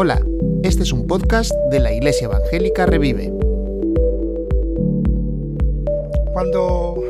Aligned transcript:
Hola, 0.00 0.24
este 0.62 0.84
es 0.84 0.92
un 0.92 1.06
podcast 1.06 1.52
de 1.70 1.80
la 1.80 1.92
Iglesia 1.92 2.26
Evangélica 2.26 2.86
Revive. 2.86 3.32
Cuando 6.32 7.02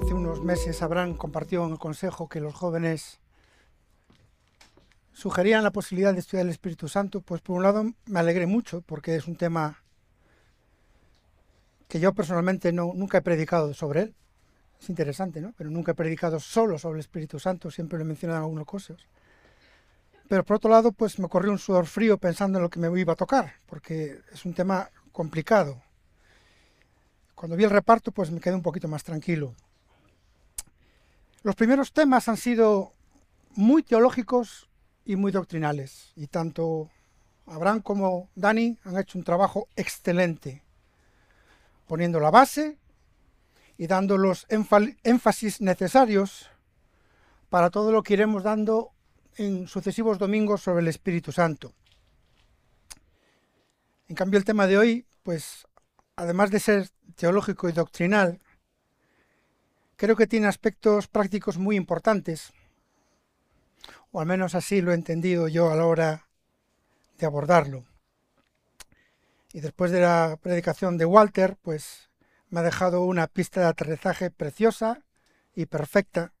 hace 0.00 0.14
unos 0.14 0.40
meses 0.42 0.80
Abraham 0.82 1.16
compartió 1.16 1.66
en 1.66 1.72
el 1.72 1.78
consejo 1.78 2.28
que 2.28 2.40
los 2.40 2.54
jóvenes 2.54 3.20
sugerían 5.12 5.64
la 5.64 5.72
posibilidad 5.72 6.14
de 6.14 6.20
estudiar 6.20 6.46
el 6.46 6.52
Espíritu 6.52 6.88
Santo, 6.88 7.20
pues 7.20 7.40
por 7.40 7.56
un 7.56 7.64
lado 7.64 7.84
me 8.06 8.20
alegré 8.20 8.46
mucho 8.46 8.82
porque 8.82 9.16
es 9.16 9.26
un 9.26 9.36
tema 9.36 9.82
que 11.88 12.00
yo 12.00 12.14
personalmente 12.14 12.72
no, 12.72 12.92
nunca 12.94 13.18
he 13.18 13.22
predicado 13.22 13.74
sobre 13.74 14.02
él. 14.02 14.14
Es 14.80 14.88
interesante, 14.88 15.40
¿no? 15.40 15.52
Pero 15.56 15.70
nunca 15.70 15.92
he 15.92 15.94
predicado 15.94 16.40
solo 16.40 16.78
sobre 16.78 16.96
el 16.96 17.00
Espíritu 17.00 17.38
Santo, 17.38 17.70
siempre 17.70 17.98
lo 17.98 18.04
he 18.04 18.08
mencionado 18.08 18.38
en 18.38 18.44
algunas 18.44 18.66
cosas. 18.66 19.06
Pero 20.32 20.46
por 20.46 20.56
otro 20.56 20.70
lado, 20.70 20.92
pues 20.92 21.18
me 21.18 21.28
corrió 21.28 21.52
un 21.52 21.58
sudor 21.58 21.84
frío 21.84 22.16
pensando 22.16 22.56
en 22.56 22.62
lo 22.62 22.70
que 22.70 22.80
me 22.80 22.98
iba 22.98 23.12
a 23.12 23.16
tocar, 23.16 23.56
porque 23.66 24.18
es 24.32 24.46
un 24.46 24.54
tema 24.54 24.88
complicado. 25.12 25.82
Cuando 27.34 27.54
vi 27.54 27.64
el 27.64 27.70
reparto, 27.70 28.12
pues 28.12 28.30
me 28.30 28.40
quedé 28.40 28.54
un 28.54 28.62
poquito 28.62 28.88
más 28.88 29.04
tranquilo. 29.04 29.54
Los 31.42 31.54
primeros 31.54 31.92
temas 31.92 32.30
han 32.30 32.38
sido 32.38 32.94
muy 33.56 33.82
teológicos 33.82 34.70
y 35.04 35.16
muy 35.16 35.32
doctrinales, 35.32 36.12
y 36.16 36.28
tanto 36.28 36.88
Abraham 37.44 37.82
como 37.82 38.30
Dani 38.34 38.78
han 38.84 38.98
hecho 38.98 39.18
un 39.18 39.24
trabajo 39.24 39.68
excelente, 39.76 40.62
poniendo 41.86 42.20
la 42.20 42.30
base 42.30 42.78
y 43.76 43.86
dando 43.86 44.16
los 44.16 44.46
énfasis 44.48 45.60
necesarios 45.60 46.48
para 47.50 47.68
todo 47.68 47.92
lo 47.92 48.02
que 48.02 48.14
iremos 48.14 48.42
dando 48.44 48.91
en 49.36 49.66
sucesivos 49.66 50.18
domingos 50.18 50.62
sobre 50.62 50.82
el 50.82 50.88
Espíritu 50.88 51.32
Santo. 51.32 51.72
En 54.08 54.16
cambio, 54.16 54.38
el 54.38 54.44
tema 54.44 54.66
de 54.66 54.78
hoy, 54.78 55.06
pues, 55.22 55.66
además 56.16 56.50
de 56.50 56.60
ser 56.60 56.90
teológico 57.16 57.68
y 57.68 57.72
doctrinal, 57.72 58.40
creo 59.96 60.16
que 60.16 60.26
tiene 60.26 60.48
aspectos 60.48 61.08
prácticos 61.08 61.58
muy 61.58 61.76
importantes, 61.76 62.52
o 64.10 64.20
al 64.20 64.26
menos 64.26 64.54
así 64.54 64.82
lo 64.82 64.92
he 64.92 64.94
entendido 64.94 65.48
yo 65.48 65.70
a 65.70 65.76
la 65.76 65.86
hora 65.86 66.28
de 67.18 67.26
abordarlo. 67.26 67.84
Y 69.52 69.60
después 69.60 69.90
de 69.90 70.00
la 70.00 70.38
predicación 70.42 70.98
de 70.98 71.04
Walter, 71.04 71.56
pues 71.62 72.10
me 72.50 72.60
ha 72.60 72.62
dejado 72.62 73.02
una 73.02 73.26
pista 73.26 73.60
de 73.60 73.66
aterrizaje 73.66 74.30
preciosa 74.30 75.04
y 75.54 75.66
perfecta 75.66 76.32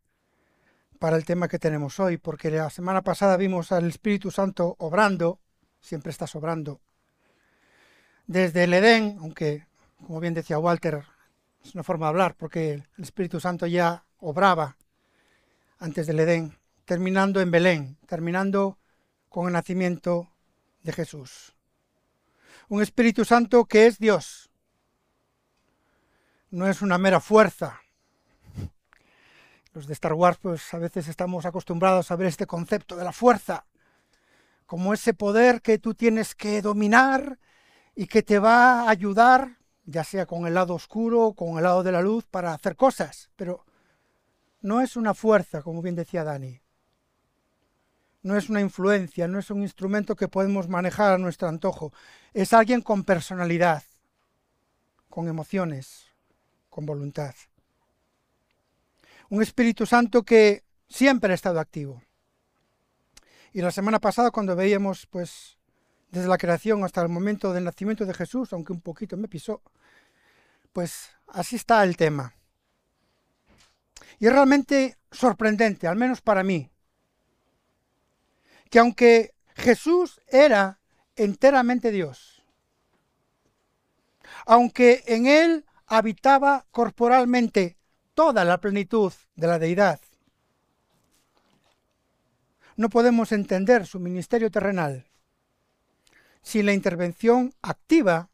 para 1.02 1.16
el 1.16 1.24
tema 1.24 1.48
que 1.48 1.58
tenemos 1.58 1.98
hoy, 1.98 2.16
porque 2.16 2.48
la 2.48 2.70
semana 2.70 3.02
pasada 3.02 3.36
vimos 3.36 3.72
al 3.72 3.88
Espíritu 3.88 4.30
Santo 4.30 4.76
obrando, 4.78 5.40
siempre 5.80 6.12
está 6.12 6.28
sobrando, 6.28 6.80
desde 8.28 8.62
el 8.62 8.72
Edén, 8.72 9.16
aunque, 9.18 9.66
como 10.06 10.20
bien 10.20 10.32
decía 10.32 10.60
Walter, 10.60 11.02
es 11.64 11.74
una 11.74 11.82
forma 11.82 12.06
de 12.06 12.10
hablar, 12.10 12.36
porque 12.36 12.74
el 12.74 13.02
Espíritu 13.02 13.40
Santo 13.40 13.66
ya 13.66 14.04
obraba 14.18 14.76
antes 15.80 16.06
del 16.06 16.20
Edén, 16.20 16.56
terminando 16.84 17.40
en 17.40 17.50
Belén, 17.50 17.98
terminando 18.06 18.78
con 19.28 19.48
el 19.48 19.54
nacimiento 19.54 20.30
de 20.84 20.92
Jesús. 20.92 21.56
Un 22.68 22.80
Espíritu 22.80 23.24
Santo 23.24 23.64
que 23.64 23.88
es 23.88 23.98
Dios, 23.98 24.52
no 26.52 26.68
es 26.68 26.80
una 26.80 26.96
mera 26.96 27.18
fuerza. 27.18 27.81
Los 29.72 29.86
de 29.86 29.94
Star 29.94 30.12
Wars, 30.12 30.38
pues 30.40 30.72
a 30.74 30.78
veces 30.78 31.08
estamos 31.08 31.46
acostumbrados 31.46 32.10
a 32.10 32.16
ver 32.16 32.28
este 32.28 32.46
concepto 32.46 32.96
de 32.96 33.04
la 33.04 33.12
fuerza 33.12 33.64
como 34.72 34.94
ese 34.94 35.12
poder 35.12 35.60
que 35.60 35.76
tú 35.76 35.92
tienes 35.92 36.34
que 36.34 36.62
dominar 36.62 37.38
y 37.94 38.06
que 38.06 38.22
te 38.22 38.38
va 38.38 38.84
a 38.84 38.88
ayudar, 38.88 39.58
ya 39.84 40.02
sea 40.02 40.24
con 40.24 40.46
el 40.46 40.54
lado 40.54 40.72
oscuro 40.72 41.26
o 41.26 41.34
con 41.34 41.58
el 41.58 41.64
lado 41.64 41.82
de 41.82 41.92
la 41.92 42.00
luz, 42.00 42.24
para 42.24 42.54
hacer 42.54 42.74
cosas. 42.74 43.28
Pero 43.36 43.66
no 44.62 44.80
es 44.80 44.96
una 44.96 45.12
fuerza, 45.12 45.60
como 45.60 45.82
bien 45.82 45.94
decía 45.94 46.24
Dani. 46.24 46.58
No 48.22 48.34
es 48.34 48.48
una 48.48 48.62
influencia, 48.62 49.28
no 49.28 49.38
es 49.38 49.50
un 49.50 49.60
instrumento 49.60 50.16
que 50.16 50.28
podemos 50.28 50.70
manejar 50.70 51.12
a 51.12 51.18
nuestro 51.18 51.48
antojo. 51.48 51.92
Es 52.32 52.54
alguien 52.54 52.80
con 52.80 53.04
personalidad, 53.04 53.82
con 55.10 55.28
emociones, 55.28 56.06
con 56.70 56.86
voluntad. 56.86 57.34
Un 59.32 59.40
Espíritu 59.40 59.86
Santo 59.86 60.24
que 60.24 60.62
siempre 60.90 61.32
ha 61.32 61.34
estado 61.34 61.58
activo. 61.58 62.02
Y 63.54 63.62
la 63.62 63.70
semana 63.70 63.98
pasada 63.98 64.30
cuando 64.30 64.54
veíamos 64.54 65.06
pues 65.06 65.56
desde 66.10 66.28
la 66.28 66.36
creación 66.36 66.84
hasta 66.84 67.00
el 67.00 67.08
momento 67.08 67.54
del 67.54 67.64
nacimiento 67.64 68.04
de 68.04 68.12
Jesús, 68.12 68.52
aunque 68.52 68.74
un 68.74 68.82
poquito 68.82 69.16
me 69.16 69.28
pisó, 69.28 69.62
pues 70.74 71.08
así 71.28 71.56
está 71.56 71.82
el 71.82 71.96
tema. 71.96 72.34
Y 74.18 74.26
es 74.26 74.32
realmente 74.34 74.98
sorprendente, 75.10 75.88
al 75.88 75.96
menos 75.96 76.20
para 76.20 76.42
mí, 76.42 76.70
que 78.68 78.80
aunque 78.80 79.32
Jesús 79.54 80.20
era 80.28 80.78
enteramente 81.16 81.90
Dios, 81.90 82.44
aunque 84.44 85.02
en 85.06 85.26
él 85.26 85.64
habitaba 85.86 86.66
corporalmente 86.70 87.78
toda 88.14 88.44
la 88.44 88.60
plenitud 88.60 89.12
de 89.36 89.46
la 89.46 89.58
deidad. 89.58 90.00
No 92.76 92.88
podemos 92.88 93.32
entender 93.32 93.86
su 93.86 94.00
ministerio 94.00 94.50
terrenal 94.50 95.06
sin 96.42 96.66
la 96.66 96.72
intervención 96.72 97.54
activa 97.62 98.30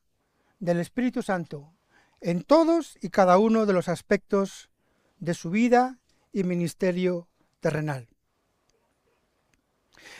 del 0.58 0.80
Espíritu 0.80 1.22
Santo 1.22 1.72
en 2.20 2.42
todos 2.42 2.96
y 3.00 3.10
cada 3.10 3.38
uno 3.38 3.66
de 3.66 3.72
los 3.72 3.88
aspectos 3.88 4.70
de 5.18 5.34
su 5.34 5.50
vida 5.50 5.98
y 6.32 6.44
ministerio 6.44 7.28
terrenal. 7.60 8.08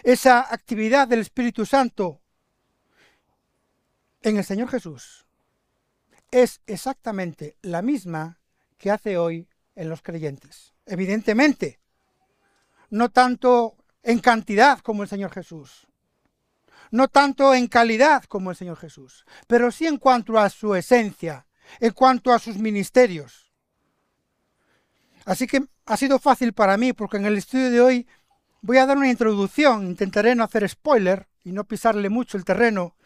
Esa 0.02 0.52
actividad 0.52 1.08
del 1.08 1.20
Espíritu 1.20 1.66
Santo 1.66 2.20
en 4.22 4.36
el 4.36 4.44
Señor 4.44 4.68
Jesús 4.68 5.26
es 6.30 6.60
exactamente 6.66 7.56
la 7.62 7.82
misma 7.82 8.38
que 8.76 8.90
hace 8.90 9.16
hoy 9.16 9.47
en 9.78 9.88
los 9.88 10.02
creyentes. 10.02 10.74
Evidentemente, 10.86 11.78
no 12.90 13.10
tanto 13.10 13.76
en 14.02 14.18
cantidad 14.18 14.80
como 14.80 15.04
el 15.04 15.08
Señor 15.08 15.30
Jesús, 15.30 15.86
no 16.90 17.06
tanto 17.06 17.54
en 17.54 17.68
calidad 17.68 18.24
como 18.24 18.50
el 18.50 18.56
Señor 18.56 18.76
Jesús, 18.76 19.24
pero 19.46 19.70
sí 19.70 19.86
en 19.86 19.98
cuanto 19.98 20.38
a 20.38 20.50
su 20.50 20.74
esencia, 20.74 21.46
en 21.78 21.92
cuanto 21.92 22.32
a 22.32 22.40
sus 22.40 22.58
ministerios. 22.58 23.52
Así 25.24 25.46
que 25.46 25.64
ha 25.86 25.96
sido 25.96 26.18
fácil 26.18 26.52
para 26.54 26.76
mí 26.76 26.92
porque 26.92 27.18
en 27.18 27.26
el 27.26 27.38
estudio 27.38 27.70
de 27.70 27.80
hoy 27.80 28.08
voy 28.62 28.78
a 28.78 28.86
dar 28.86 28.96
una 28.96 29.10
introducción, 29.10 29.86
intentaré 29.86 30.34
no 30.34 30.42
hacer 30.42 30.68
spoiler 30.68 31.28
y 31.44 31.52
no 31.52 31.64
pisarle 31.64 32.08
mucho 32.08 32.36
el 32.36 32.44
terreno 32.44 32.96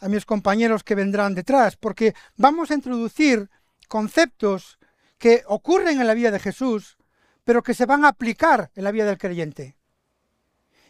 a 0.00 0.08
mis 0.08 0.24
compañeros 0.24 0.84
que 0.84 0.94
vendrán 0.94 1.34
detrás, 1.34 1.76
porque 1.76 2.14
vamos 2.36 2.70
a 2.70 2.74
introducir 2.74 3.50
conceptos 3.88 4.77
que 5.18 5.42
ocurren 5.46 6.00
en 6.00 6.06
la 6.06 6.14
vida 6.14 6.30
de 6.30 6.38
Jesús, 6.38 6.96
pero 7.44 7.62
que 7.62 7.74
se 7.74 7.86
van 7.86 8.04
a 8.04 8.08
aplicar 8.08 8.70
en 8.74 8.84
la 8.84 8.92
vida 8.92 9.06
del 9.06 9.18
creyente 9.18 9.76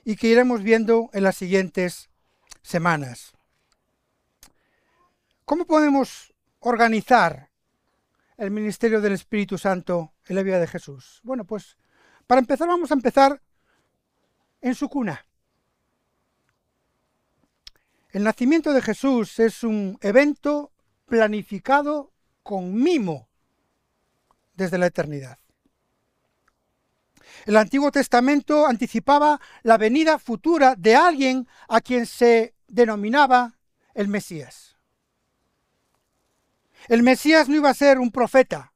y 0.04 0.16
que 0.16 0.28
iremos 0.28 0.62
viendo 0.62 1.10
en 1.12 1.24
las 1.24 1.36
siguientes 1.36 2.10
semanas. 2.62 3.32
¿Cómo 5.44 5.66
podemos 5.66 6.34
organizar 6.60 7.50
el 8.36 8.50
ministerio 8.50 9.00
del 9.00 9.14
Espíritu 9.14 9.56
Santo 9.56 10.12
en 10.26 10.36
la 10.36 10.42
vida 10.42 10.60
de 10.60 10.66
Jesús? 10.66 11.20
Bueno, 11.22 11.44
pues 11.44 11.76
para 12.26 12.40
empezar 12.40 12.68
vamos 12.68 12.90
a 12.90 12.94
empezar 12.94 13.40
en 14.60 14.74
su 14.74 14.88
cuna. 14.88 15.24
El 18.10 18.24
nacimiento 18.24 18.72
de 18.72 18.82
Jesús 18.82 19.38
es 19.38 19.62
un 19.62 19.98
evento 20.00 20.72
planificado 21.06 22.12
con 22.42 22.74
mimo 22.74 23.27
desde 24.58 24.76
la 24.76 24.86
eternidad. 24.86 25.38
El 27.46 27.56
Antiguo 27.56 27.92
Testamento 27.92 28.66
anticipaba 28.66 29.40
la 29.62 29.78
venida 29.78 30.18
futura 30.18 30.74
de 30.74 30.96
alguien 30.96 31.46
a 31.68 31.80
quien 31.80 32.04
se 32.06 32.54
denominaba 32.66 33.56
el 33.94 34.08
Mesías. 34.08 34.76
El 36.88 37.04
Mesías 37.04 37.48
no 37.48 37.54
iba 37.54 37.70
a 37.70 37.74
ser 37.74 38.00
un 38.00 38.10
profeta, 38.10 38.72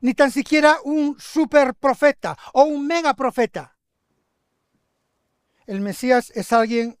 ni 0.00 0.14
tan 0.14 0.30
siquiera 0.30 0.76
un 0.84 1.18
superprofeta 1.18 2.38
o 2.52 2.62
un 2.62 2.86
megaprofeta. 2.86 3.76
El 5.66 5.80
Mesías 5.80 6.30
es 6.34 6.52
alguien 6.52 6.96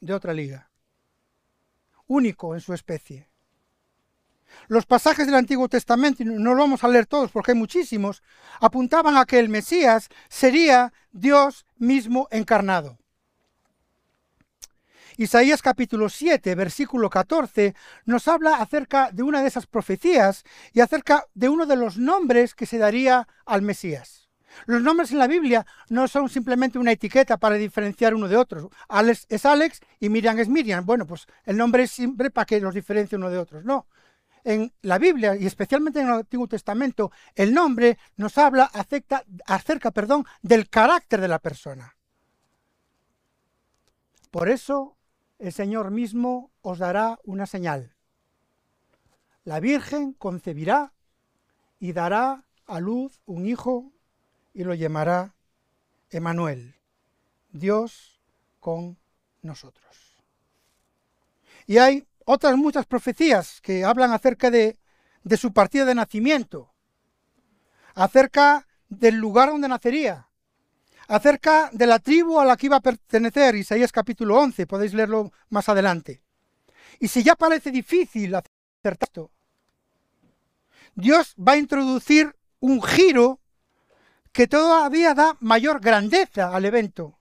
de 0.00 0.14
otra 0.14 0.32
liga, 0.32 0.70
único 2.06 2.54
en 2.54 2.60
su 2.60 2.72
especie. 2.72 3.31
Los 4.68 4.86
pasajes 4.86 5.26
del 5.26 5.34
Antiguo 5.34 5.68
Testamento, 5.68 6.22
y 6.22 6.26
no 6.26 6.54
lo 6.54 6.62
vamos 6.62 6.84
a 6.84 6.88
leer 6.88 7.06
todos 7.06 7.30
porque 7.30 7.52
hay 7.52 7.58
muchísimos, 7.58 8.22
apuntaban 8.60 9.16
a 9.16 9.24
que 9.24 9.38
el 9.38 9.48
Mesías 9.48 10.08
sería 10.28 10.92
Dios 11.12 11.66
mismo 11.76 12.28
encarnado. 12.30 12.98
Isaías 15.18 15.60
capítulo 15.60 16.08
7, 16.08 16.54
versículo 16.54 17.10
14, 17.10 17.74
nos 18.06 18.28
habla 18.28 18.56
acerca 18.56 19.10
de 19.12 19.22
una 19.22 19.42
de 19.42 19.48
esas 19.48 19.66
profecías 19.66 20.42
y 20.72 20.80
acerca 20.80 21.26
de 21.34 21.48
uno 21.48 21.66
de 21.66 21.76
los 21.76 21.98
nombres 21.98 22.54
que 22.54 22.66
se 22.66 22.78
daría 22.78 23.28
al 23.44 23.62
Mesías. 23.62 24.22
Los 24.66 24.82
nombres 24.82 25.12
en 25.12 25.18
la 25.18 25.26
Biblia 25.26 25.66
no 25.88 26.08
son 26.08 26.28
simplemente 26.28 26.78
una 26.78 26.92
etiqueta 26.92 27.36
para 27.36 27.56
diferenciar 27.56 28.14
uno 28.14 28.28
de 28.28 28.36
otros. 28.36 28.68
Alex 28.88 29.26
es 29.28 29.46
Alex 29.46 29.80
y 30.00 30.08
Miriam 30.08 30.38
es 30.38 30.48
Miriam. 30.48 30.84
Bueno, 30.84 31.06
pues 31.06 31.26
el 31.44 31.56
nombre 31.56 31.84
es 31.84 31.90
siempre 31.90 32.30
para 32.30 32.44
que 32.44 32.60
los 32.60 32.74
diferencie 32.74 33.16
uno 33.16 33.30
de 33.30 33.38
otros. 33.38 33.64
No. 33.64 33.86
En 34.44 34.72
la 34.82 34.98
Biblia 34.98 35.36
y 35.36 35.46
especialmente 35.46 36.00
en 36.00 36.08
el 36.08 36.14
Antiguo 36.14 36.48
Testamento, 36.48 37.12
el 37.34 37.54
nombre 37.54 37.98
nos 38.16 38.38
habla 38.38 38.64
acerca, 38.64 39.24
acerca 39.46 39.92
del 40.42 40.68
carácter 40.68 41.20
de 41.20 41.28
la 41.28 41.38
persona. 41.38 41.96
Por 44.30 44.48
eso 44.48 44.96
el 45.38 45.52
Señor 45.52 45.90
mismo 45.90 46.50
os 46.62 46.78
dará 46.78 47.18
una 47.24 47.46
señal. 47.46 47.94
La 49.44 49.60
Virgen 49.60 50.12
concebirá 50.12 50.92
y 51.78 51.92
dará 51.92 52.44
a 52.66 52.80
luz 52.80 53.20
un 53.26 53.46
hijo 53.46 53.92
y 54.54 54.64
lo 54.64 54.74
llamará 54.74 55.34
Emanuel, 56.10 56.76
Dios 57.50 58.20
con 58.60 58.98
nosotros. 59.42 60.16
Y 61.66 61.78
hay 61.78 62.06
otras 62.26 62.56
muchas 62.56 62.86
profecías 62.86 63.60
que 63.60 63.84
hablan 63.84 64.12
acerca 64.12 64.50
de, 64.50 64.78
de 65.24 65.36
su 65.36 65.52
partida 65.52 65.84
de 65.84 65.94
nacimiento, 65.94 66.72
acerca 67.94 68.66
del 68.88 69.16
lugar 69.16 69.50
donde 69.50 69.68
nacería, 69.68 70.28
acerca 71.08 71.70
de 71.72 71.86
la 71.86 71.98
tribu 71.98 72.40
a 72.40 72.44
la 72.44 72.56
que 72.56 72.66
iba 72.66 72.76
a 72.76 72.80
pertenecer, 72.80 73.54
Isaías 73.54 73.92
capítulo 73.92 74.38
11, 74.38 74.66
podéis 74.66 74.94
leerlo 74.94 75.32
más 75.50 75.68
adelante. 75.68 76.22
Y 76.98 77.08
si 77.08 77.22
ya 77.22 77.34
parece 77.34 77.70
difícil 77.70 78.34
hacer 78.34 78.50
esto, 79.00 79.30
Dios 80.94 81.34
va 81.36 81.52
a 81.52 81.56
introducir 81.56 82.34
un 82.60 82.82
giro 82.82 83.40
que 84.32 84.46
todavía 84.46 85.14
da 85.14 85.36
mayor 85.40 85.80
grandeza 85.80 86.54
al 86.54 86.64
evento 86.64 87.18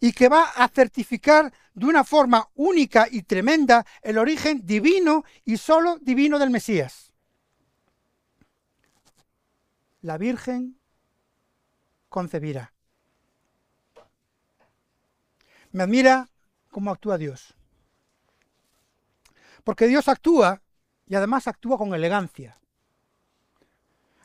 y 0.00 0.12
que 0.12 0.28
va 0.28 0.44
a 0.44 0.68
certificar 0.68 1.52
de 1.76 1.84
una 1.84 2.04
forma 2.04 2.48
única 2.54 3.06
y 3.08 3.22
tremenda 3.22 3.84
el 4.00 4.16
origen 4.16 4.64
divino 4.64 5.24
y 5.44 5.58
solo 5.58 5.98
divino 6.00 6.38
del 6.38 6.48
Mesías. 6.48 7.12
La 10.00 10.16
Virgen 10.16 10.78
concebirá. 12.08 12.72
Me 15.72 15.82
admira 15.82 16.30
cómo 16.70 16.90
actúa 16.90 17.18
Dios. 17.18 17.54
Porque 19.62 19.86
Dios 19.86 20.08
actúa 20.08 20.62
y 21.06 21.14
además 21.14 21.46
actúa 21.46 21.76
con 21.76 21.94
elegancia. 21.94 22.58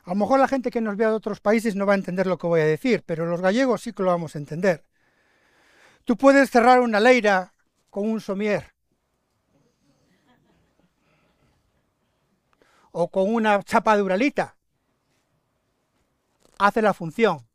A 0.04 0.10
lo 0.10 0.16
mejor 0.16 0.40
la 0.40 0.48
gente 0.48 0.70
que 0.70 0.80
nos 0.80 0.96
vea 0.96 1.10
de 1.10 1.16
otros 1.16 1.40
países 1.40 1.76
no 1.76 1.84
va 1.84 1.92
a 1.92 1.96
entender 1.96 2.26
lo 2.26 2.38
que 2.38 2.46
voy 2.46 2.62
a 2.62 2.66
decir, 2.66 3.02
pero 3.04 3.26
los 3.26 3.42
gallegos 3.42 3.82
sí 3.82 3.92
que 3.92 4.02
lo 4.02 4.08
vamos 4.08 4.36
a 4.36 4.38
entender. 4.38 4.84
Tú 6.04 6.16
puedes 6.16 6.50
cerrar 6.50 6.80
una 6.80 7.00
leira 7.00 7.52
con 7.90 8.10
un 8.10 8.20
somier 8.20 8.72
o 12.90 13.08
con 13.08 13.32
una 13.32 13.62
chapa 13.62 13.96
de 13.96 14.02
uralita. 14.02 14.56
Hace 16.58 16.82
la 16.82 16.94
función, 16.94 17.46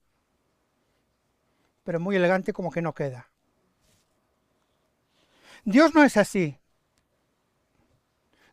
pero 1.84 2.00
muy 2.00 2.16
elegante 2.16 2.54
como 2.54 2.72
que 2.72 2.82
no 2.82 2.94
queda. 2.94 3.30
Dios 5.64 5.94
no 5.94 6.04
es 6.04 6.18
así. 6.18 6.58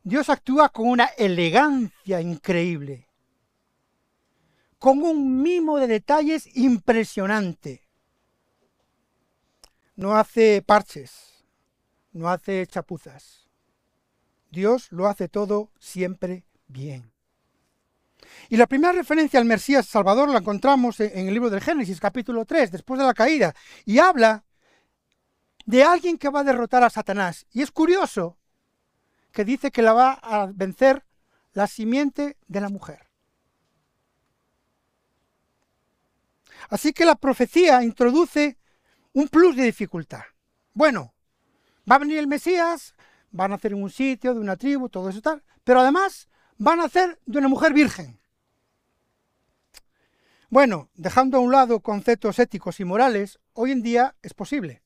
Dios 0.02 0.28
actúa 0.28 0.68
con 0.68 0.88
una 0.88 1.06
elegancia 1.16 2.20
increíble 2.20 3.08
con 4.84 5.02
un 5.02 5.40
mimo 5.40 5.78
de 5.78 5.86
detalles 5.86 6.46
impresionante. 6.54 7.83
No 9.96 10.16
hace 10.16 10.62
parches, 10.62 11.44
no 12.12 12.28
hace 12.28 12.66
chapuzas. 12.66 13.48
Dios 14.50 14.90
lo 14.90 15.06
hace 15.06 15.28
todo 15.28 15.70
siempre 15.78 16.44
bien. 16.66 17.12
Y 18.48 18.56
la 18.56 18.66
primera 18.66 18.92
referencia 18.92 19.38
al 19.38 19.46
Mesías 19.46 19.86
Salvador 19.86 20.28
la 20.28 20.38
encontramos 20.38 21.00
en 21.00 21.28
el 21.28 21.34
libro 21.34 21.50
del 21.50 21.60
Génesis, 21.60 22.00
capítulo 22.00 22.44
3, 22.44 22.72
después 22.72 22.98
de 22.98 23.06
la 23.06 23.14
caída, 23.14 23.54
y 23.84 23.98
habla 23.98 24.44
de 25.66 25.82
alguien 25.82 26.18
que 26.18 26.28
va 26.28 26.40
a 26.40 26.44
derrotar 26.44 26.82
a 26.82 26.90
Satanás. 26.90 27.46
Y 27.52 27.62
es 27.62 27.70
curioso 27.70 28.38
que 29.32 29.44
dice 29.44 29.70
que 29.70 29.82
la 29.82 29.92
va 29.92 30.12
a 30.12 30.46
vencer 30.52 31.04
la 31.52 31.66
simiente 31.66 32.36
de 32.46 32.60
la 32.60 32.68
mujer. 32.68 33.08
Así 36.68 36.92
que 36.92 37.04
la 37.04 37.14
profecía 37.14 37.82
introduce 37.82 38.58
un 39.14 39.28
plus 39.28 39.56
de 39.56 39.64
dificultad. 39.64 40.24
Bueno, 40.74 41.14
va 41.90 41.96
a 41.96 42.00
venir 42.00 42.18
el 42.18 42.26
Mesías, 42.26 42.94
van 43.30 43.52
a 43.52 43.56
nacer 43.56 43.72
en 43.72 43.82
un 43.82 43.90
sitio, 43.90 44.34
de 44.34 44.40
una 44.40 44.56
tribu, 44.56 44.88
todo 44.88 45.08
eso 45.08 45.22
tal, 45.22 45.42
pero 45.62 45.80
además 45.80 46.28
van 46.58 46.80
a 46.80 46.82
nacer 46.84 47.18
de 47.24 47.38
una 47.38 47.48
mujer 47.48 47.72
virgen. 47.72 48.20
Bueno, 50.50 50.90
dejando 50.94 51.38
a 51.38 51.40
un 51.40 51.52
lado 51.52 51.80
conceptos 51.80 52.38
éticos 52.38 52.78
y 52.80 52.84
morales, 52.84 53.38
hoy 53.54 53.72
en 53.72 53.82
día 53.82 54.14
es 54.22 54.34
posible. 54.34 54.82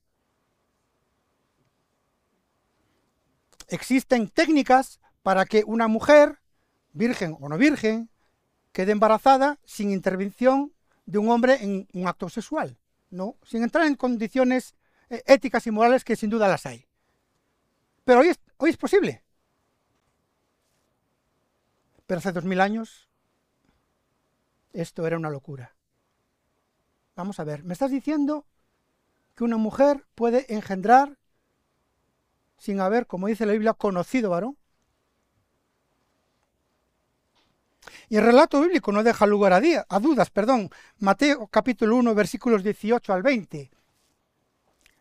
Existen 3.69 4.28
técnicas 4.28 5.00
para 5.22 5.44
que 5.44 5.64
una 5.66 5.88
mujer, 5.88 6.38
virgen 6.92 7.36
o 7.40 7.48
no 7.48 7.58
virgen, 7.58 8.10
quede 8.72 8.92
embarazada 8.92 9.58
sin 9.64 9.90
intervención 9.90 10.72
de 11.04 11.19
un 11.19 11.30
hombre 11.30 11.62
en 11.62 11.88
un 11.92 12.06
acto 12.06 12.28
sexual, 12.28 12.78
¿no? 13.10 13.37
sin 13.43 13.62
entrar 13.62 13.87
en 13.87 13.94
condiciones 13.94 14.75
eh, 15.10 15.22
éticas 15.26 15.66
y 15.66 15.70
morales 15.70 16.05
que 16.05 16.16
sin 16.16 16.31
duda 16.31 16.49
las 16.49 16.66
hay. 16.66 16.87
Pero 18.05 18.20
hoy 18.20 18.28
es, 18.28 18.40
hoy 18.56 18.70
es 18.70 18.76
posible. 18.76 19.22
Pero 22.06 22.19
hace 22.19 22.32
dos 22.32 22.44
mil 22.44 22.60
años 22.60 23.08
esto 24.72 25.06
era 25.06 25.16
una 25.16 25.31
locura. 25.31 25.75
Vamos 27.16 27.40
a 27.40 27.44
ver, 27.44 27.64
me 27.64 27.72
estás 27.72 27.90
diciendo 27.90 28.46
que 29.34 29.44
una 29.44 29.56
mujer 29.56 30.06
puede 30.14 30.52
engendrar 30.54 31.19
sin 32.59 32.80
haber, 32.80 33.06
como 33.06 33.28
dice 33.28 33.47
la 33.47 33.52
Biblia, 33.52 33.75
conocido 33.75 34.30
varón. 34.30 34.56
Y 38.09 38.17
el 38.17 38.25
relato 38.25 38.61
bíblico 38.61 38.91
no 38.93 39.03
deja 39.03 39.27
lugar 39.27 39.53
a, 39.53 39.61
a 39.88 40.00
dudas. 40.00 40.31
Perdón. 40.31 40.71
Mateo 40.99 41.47
capítulo 41.49 41.97
1, 41.97 42.15
versículos 42.15 42.62
18 42.62 43.12
al 43.12 43.23
20. 43.23 43.71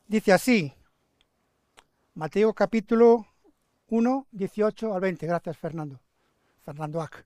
Dice 0.07 0.33
así. 0.33 0.73
Mateo 2.13 2.53
capítulo 2.53 3.27
1, 3.87 4.27
18 4.31 4.93
al 4.93 5.01
20. 5.01 5.27
Gracias, 5.27 5.57
Fernando. 5.57 5.99
Fernando 6.65 7.01
Ac. 7.01 7.25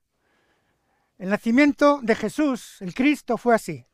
El 1.18 1.30
nacimiento 1.30 2.00
de 2.02 2.16
Jesús, 2.16 2.82
el 2.82 2.94
Cristo, 2.94 3.38
fue 3.38 3.56
así. 3.56 3.86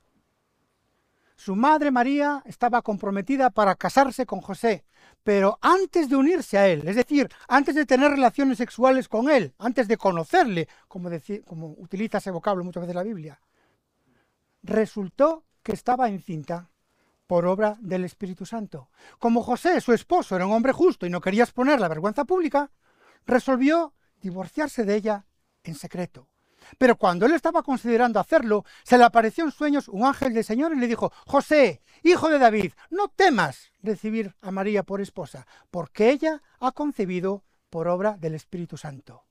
Su 1.38 1.56
madre 1.56 1.92
María 1.92 2.42
estaba 2.46 2.82
comprometida 2.82 3.52
para 3.52 3.76
casarse 3.76 4.26
con 4.26 4.42
José, 4.42 4.86
pero 5.24 5.60
antes 5.62 6.10
de 6.10 6.16
unirse 6.16 6.58
a 6.58 6.68
él, 6.68 6.88
es 6.88 6.96
decir, 6.96 7.30
antes 7.48 7.76
de 7.76 7.86
tener 7.86 8.10
relaciones 8.10 8.58
sexuales 8.58 9.08
con 9.08 9.30
él, 9.30 9.54
antes 9.60 9.88
de 9.88 9.98
conocerle, 9.98 10.68
como, 10.88 11.12
como 11.46 11.68
utiliza 11.78 12.18
ese 12.18 12.32
vocablo 12.32 12.64
muchas 12.64 12.82
veces 12.82 12.96
la 12.96 13.04
Biblia, 13.04 13.40
resultó 14.64 15.46
que 15.62 15.74
estaba 15.74 16.10
encinta 16.10 16.72
por 17.28 17.46
obra 17.46 17.78
del 17.82 18.04
Espíritu 18.04 18.48
Santo. 18.48 18.90
Como 19.20 19.44
José, 19.44 19.80
su 19.80 19.94
esposo, 19.94 20.36
era 20.36 20.48
un 20.48 20.54
hombre 20.54 20.74
justo 20.74 21.06
y 21.06 21.12
no 21.12 21.22
quería 21.22 21.44
exponer 21.44 21.80
la 21.80 21.88
vergüenza 21.88 22.26
pública, 22.26 22.72
resolvió 23.28 23.94
divorciarse 24.22 24.86
de 24.86 24.96
ella 24.96 25.26
en 25.64 25.76
secreto. 25.76 26.30
Pero 26.78 26.98
cuando 26.98 27.26
él 27.26 27.34
estaba 27.34 27.64
considerando 27.64 28.20
hacerlo, 28.20 28.66
se 28.84 28.98
le 28.98 29.04
apareció 29.04 29.44
en 29.44 29.52
sueños 29.52 29.88
un 29.88 30.06
ángel 30.06 30.34
del 30.34 30.44
Señor 30.44 30.74
y 30.74 30.80
le 30.80 30.88
dijo, 30.88 31.12
José, 31.26 31.82
hijo 32.04 32.30
de 32.30 32.40
David, 32.40 32.74
no 32.90 33.08
temas 33.10 33.72
recibir 33.82 34.36
a 34.42 34.52
María 34.52 34.84
por 34.84 35.02
esposa, 35.02 35.48
porque 35.72 36.10
ella 36.10 36.42
ha 36.60 36.72
concebido 36.72 37.44
por 37.70 37.88
obra 37.88 38.18
del 38.18 38.36
Espíritu 38.36 38.78
Santo. 38.78 39.24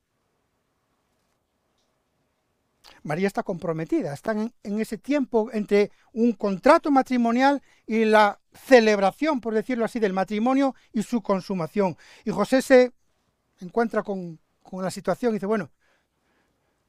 María 3.03 3.27
está 3.27 3.43
comprometida, 3.43 4.13
está 4.13 4.33
en, 4.33 4.81
ese 4.81 4.99
tiempo 4.99 5.51
entre 5.53 5.91
un 6.13 6.33
contrato 6.33 6.91
matrimonial 6.91 7.63
y 7.87 8.05
la 8.05 8.41
celebración, 8.53 9.41
por 9.41 9.55
decirlo 9.55 9.85
así, 9.85 9.99
del 9.99 10.13
matrimonio 10.13 10.75
y 10.93 11.03
su 11.03 11.23
consumación. 11.23 11.97
Y 12.25 12.31
José 12.31 12.63
se 12.63 12.93
encuentra 13.61 14.03
con, 14.03 14.39
con 14.63 14.83
la 14.83 14.91
situación 14.91 15.33
y 15.33 15.35
dice, 15.35 15.47
bueno, 15.47 15.71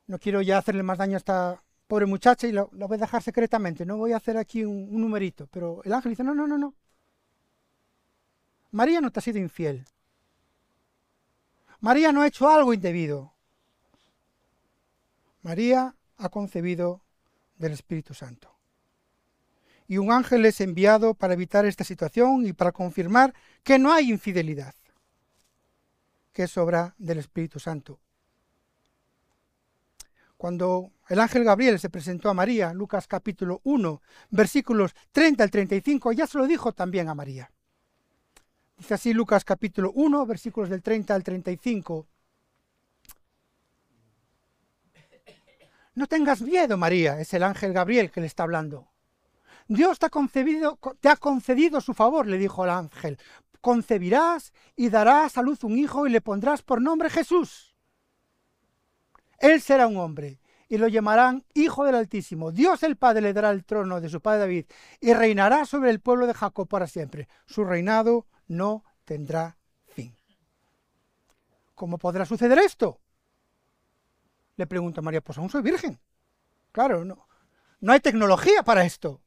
no 0.07 0.19
quiero 0.19 0.41
ya 0.41 0.57
hacerle 0.57 0.83
más 0.83 0.97
daño 0.97 1.15
a 1.15 1.17
esta 1.17 1.63
pobre 1.87 2.05
muchacha 2.05 2.47
y 2.47 2.51
lo, 2.51 2.69
voy 2.69 2.95
a 2.95 3.01
dejar 3.01 3.21
secretamente, 3.21 3.85
no 3.85 3.97
voy 3.97 4.13
a 4.13 4.17
hacer 4.17 4.37
aquí 4.37 4.63
un, 4.65 4.99
numerito. 4.99 5.47
Pero 5.47 5.81
el 5.83 5.93
ángel 5.93 6.11
dice, 6.11 6.23
no, 6.23 6.33
no, 6.33 6.47
no, 6.47 6.57
no. 6.57 6.73
María 8.71 9.01
no 9.01 9.11
te 9.11 9.19
ha 9.19 9.21
sido 9.23 9.37
infiel. 9.37 9.85
María 11.79 12.11
no 12.11 12.21
ha 12.21 12.27
hecho 12.27 12.49
algo 12.49 12.73
indebido. 12.73 13.33
María 15.41 15.95
ha 16.17 16.29
concebido 16.29 17.01
del 17.57 17.71
Espíritu 17.73 18.13
Santo. 18.13 18.53
Y 19.87 19.97
un 19.97 20.11
ángel 20.11 20.45
es 20.45 20.59
enviado 20.59 21.13
para 21.13 21.33
evitar 21.33 21.65
esta 21.65 21.85
situación 21.85 22.45
y 22.45 22.51
para 22.51 22.73
confirmar 22.73 23.33
que 23.63 23.79
no 23.79 23.93
hay 23.93 24.11
infidelidad, 24.11 24.75
que 26.33 26.43
es 26.43 26.57
obra 26.57 26.93
del 26.97 27.19
Espíritu 27.19 27.59
Santo. 27.59 27.99
Cuando 30.37 30.91
el 31.09 31.19
ángel 31.19 31.43
Gabriel 31.43 31.79
se 31.79 31.89
presentó 31.89 32.29
a 32.29 32.33
María, 32.35 32.71
Lucas 32.71 33.07
capítulo 33.07 33.59
1, 33.63 34.01
versículos 34.29 34.93
30 35.11 35.43
al 35.43 35.49
35, 35.49 36.11
ya 36.11 36.27
se 36.27 36.37
lo 36.37 36.45
dijo 36.45 36.73
también 36.73 37.09
a 37.09 37.15
María. 37.15 37.51
Dice 38.77 38.93
así 38.93 39.13
Lucas 39.13 39.43
capítulo 39.43 39.91
1, 39.95 40.25
versículos 40.27 40.69
del 40.69 40.83
30 40.83 41.15
al 41.15 41.23
35. 41.23 42.07
No 45.95 46.05
tengas 46.05 46.41
miedo, 46.43 46.77
María, 46.77 47.19
es 47.19 47.33
el 47.33 47.41
ángel 47.41 47.73
Gabriel 47.73 48.11
que 48.11 48.21
le 48.21 48.27
está 48.27 48.43
hablando. 48.43 48.87
Dios 49.67 49.97
te 49.97 50.05
ha, 50.05 50.09
concedido, 50.09 50.77
te 50.99 51.09
ha 51.09 51.15
concedido 51.15 51.81
su 51.81 51.95
favor, 51.95 52.27
le 52.27 52.37
dijo 52.37 52.63
el 52.63 52.69
ángel. 52.69 53.17
Concebirás 53.59 54.53
y 54.75 54.89
darás 54.89 55.39
a 55.39 55.41
luz 55.41 55.63
un 55.63 55.75
hijo 55.79 56.05
y 56.05 56.11
le 56.11 56.21
pondrás 56.21 56.61
por 56.61 56.79
nombre 56.79 57.09
Jesús. 57.09 57.66
Él 59.37 59.61
será 59.61 59.87
un 59.87 59.97
hombre 59.97 60.39
y 60.69 60.77
lo 60.77 60.87
llamarán 60.87 61.45
Hijo 61.53 61.85
del 61.85 61.95
Altísimo. 61.95 62.51
Dios 62.51 62.83
el 62.83 62.97
Padre 62.97 63.21
le 63.21 63.33
dará 63.33 63.51
el 63.51 63.63
trono 63.65 64.01
de 64.01 64.09
su 64.09 64.21
padre 64.21 64.39
David 64.39 64.65
y 64.99 65.13
reinará 65.13 65.65
sobre 65.65 65.91
el 65.91 65.99
pueblo 65.99 66.27
de 66.27 66.33
Jacob 66.33 66.67
para 66.67 66.87
siempre. 66.87 67.27
Su 67.45 67.63
reinado 67.63 68.27
no 68.47 68.83
tendrá 69.05 69.57
fin. 69.87 70.15
¿Cómo 71.75 71.97
podrá 71.97 72.25
suceder 72.25 72.57
esto? 72.59 72.99
Le 74.55 74.67
pregunta 74.67 75.01
María, 75.01 75.21
pues 75.21 75.37
aún 75.37 75.49
soy 75.49 75.61
virgen. 75.61 75.99
Claro, 76.71 77.05
no, 77.05 77.27
no 77.79 77.93
hay 77.93 77.99
tecnología 77.99 78.63
para 78.63 78.83
esto. 78.83 79.21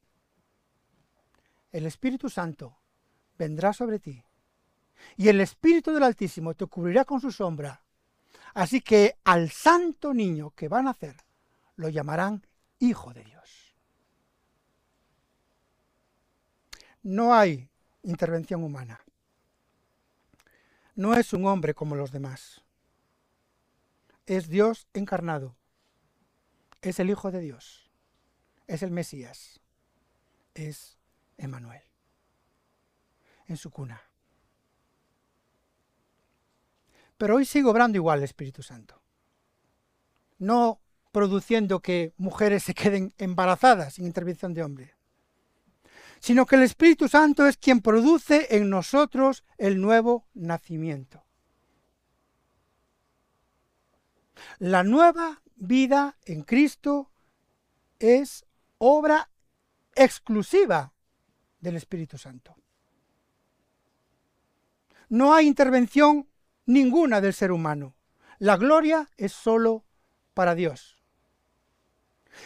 El 1.71 1.85
Espíritu 1.85 2.29
Santo 2.29 2.77
vendrá 3.37 3.73
sobre 3.73 3.99
ti 3.99 4.23
y 5.17 5.29
el 5.29 5.41
Espíritu 5.41 5.91
del 5.91 6.03
Altísimo 6.03 6.53
te 6.53 6.65
cubrirá 6.65 7.05
con 7.05 7.21
su 7.21 7.31
sombra. 7.31 7.83
Así 8.53 8.81
que 8.81 9.15
al 9.23 9.49
santo 9.49 10.13
niño 10.13 10.51
que 10.51 10.67
va 10.67 10.79
a 10.79 10.83
nacer 10.83 11.15
lo 11.75 11.89
llamarán 11.89 12.45
Hijo 12.79 13.13
de 13.13 13.23
Dios. 13.23 13.75
No 17.03 17.33
hay 17.33 17.69
intervención 18.03 18.63
humana. 18.63 18.99
No 20.95 21.13
es 21.13 21.33
un 21.33 21.45
hombre 21.45 21.73
como 21.73 21.95
los 21.95 22.11
demás 22.11 22.63
es 24.25 24.47
Dios 24.47 24.87
encarnado, 24.93 25.57
es 26.81 26.99
el 26.99 27.09
Hijo 27.09 27.31
de 27.31 27.41
Dios, 27.41 27.89
es 28.67 28.83
el 28.83 28.91
Mesías, 28.91 29.59
es 30.53 30.97
Emanuel, 31.37 31.83
en 33.47 33.57
su 33.57 33.71
cuna. 33.71 34.01
Pero 37.21 37.35
hoy 37.35 37.45
sigue 37.45 37.69
obrando 37.69 37.99
igual 37.99 38.17
el 38.17 38.23
Espíritu 38.23 38.63
Santo, 38.63 38.99
no 40.39 40.81
produciendo 41.11 41.79
que 41.79 42.15
mujeres 42.17 42.63
se 42.63 42.73
queden 42.73 43.13
embarazadas 43.19 43.93
sin 43.93 44.07
intervención 44.07 44.55
de 44.55 44.63
hombre, 44.63 44.95
sino 46.19 46.47
que 46.47 46.55
el 46.55 46.63
Espíritu 46.63 47.07
Santo 47.07 47.45
es 47.45 47.57
quien 47.57 47.81
produce 47.81 48.55
en 48.57 48.71
nosotros 48.71 49.43
el 49.59 49.79
nuevo 49.79 50.25
nacimiento. 50.33 51.23
La 54.57 54.83
nueva 54.83 55.43
vida 55.57 56.17
en 56.25 56.41
Cristo 56.41 57.11
es 57.99 58.47
obra 58.79 59.29
exclusiva 59.93 60.91
del 61.59 61.75
Espíritu 61.75 62.17
Santo. 62.17 62.55
No 65.07 65.35
hay 65.35 65.45
intervención 65.45 66.30
ninguna 66.71 67.21
del 67.21 67.33
ser 67.33 67.51
humano. 67.51 67.95
La 68.39 68.57
gloria 68.57 69.09
es 69.17 69.33
solo 69.33 69.85
para 70.33 70.55
Dios. 70.55 70.97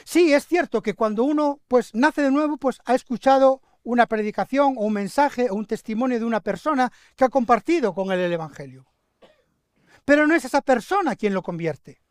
Sí, 0.03 0.33
es 0.33 0.47
cierto 0.47 0.81
que 0.81 0.95
cuando 0.95 1.23
uno 1.23 1.61
pues 1.67 1.93
nace 1.93 2.21
de 2.21 2.31
nuevo, 2.31 2.57
pues 2.57 2.79
ha 2.85 2.95
escuchado 2.95 3.61
una 3.83 4.07
predicación 4.07 4.75
o 4.77 4.81
un 4.81 4.93
mensaje 4.93 5.49
o 5.49 5.55
un 5.55 5.67
testimonio 5.67 6.17
de 6.19 6.25
una 6.25 6.41
persona 6.41 6.91
que 7.15 7.23
ha 7.23 7.29
compartido 7.29 7.93
con 7.93 8.11
él 8.11 8.19
el 8.19 8.33
evangelio. 8.33 8.87
Pero 10.03 10.25
no 10.27 10.35
es 10.35 10.43
esa 10.43 10.61
persona 10.61 11.15
quien 11.15 11.33
lo 11.33 11.43
convierte. 11.43 12.01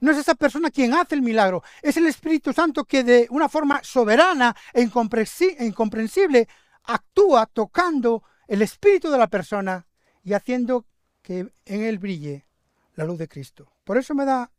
No 0.00 0.10
es 0.10 0.18
esa 0.18 0.34
persona 0.34 0.70
quien 0.70 0.92
hace 0.92 1.14
el 1.14 1.22
milagro. 1.22 1.62
Es 1.80 1.96
el 1.96 2.06
Espíritu 2.06 2.52
Santo 2.52 2.84
que 2.84 3.04
de 3.04 3.26
una 3.30 3.48
forma 3.48 3.82
soberana 3.82 4.54
e 4.74 4.82
incomprensible 4.82 6.48
actúa 6.84 7.46
tocando 7.46 8.22
el 8.46 8.60
espíritu 8.60 9.10
de 9.10 9.16
la 9.16 9.28
persona 9.28 9.86
y 10.24 10.32
haciendo 10.32 10.86
que 11.22 11.52
en 11.64 11.82
él 11.82 11.98
brille 11.98 12.46
la 12.94 13.04
luz 13.04 13.18
de 13.18 13.28
Cristo. 13.28 13.70
Por 13.84 13.98
eso 13.98 14.14
me 14.14 14.24
da 14.24 14.50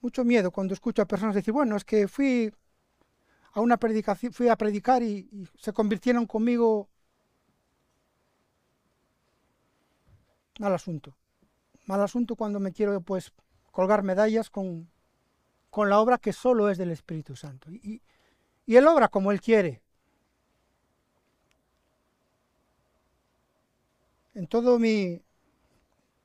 mucho 0.00 0.24
miedo 0.24 0.50
cuando 0.50 0.74
escucho 0.74 1.02
a 1.02 1.06
personas 1.06 1.34
decir, 1.34 1.52
bueno, 1.52 1.76
es 1.76 1.84
que 1.84 2.08
fui 2.08 2.52
a 3.52 3.60
una 3.60 3.76
predicación, 3.76 4.32
fui 4.32 4.48
a 4.48 4.56
predicar 4.56 5.02
y, 5.02 5.28
y 5.30 5.46
se 5.58 5.72
convirtieron 5.72 6.26
conmigo 6.26 6.88
Mal 10.58 10.74
asunto. 10.74 11.16
Mal 11.86 12.00
asunto 12.02 12.36
cuando 12.36 12.60
me 12.60 12.72
quiero 12.72 13.00
pues 13.00 13.32
colgar 13.70 14.02
medallas 14.02 14.50
con, 14.50 14.90
con 15.70 15.88
la 15.88 15.98
obra 15.98 16.18
que 16.18 16.32
solo 16.32 16.68
es 16.68 16.78
del 16.78 16.90
Espíritu 16.90 17.36
Santo. 17.36 17.70
Y, 17.70 18.02
y 18.66 18.76
Él 18.76 18.86
obra 18.86 19.08
como 19.08 19.32
Él 19.32 19.40
quiere. 19.40 19.82
En 24.34 24.46
todo 24.46 24.78
mi, 24.78 25.22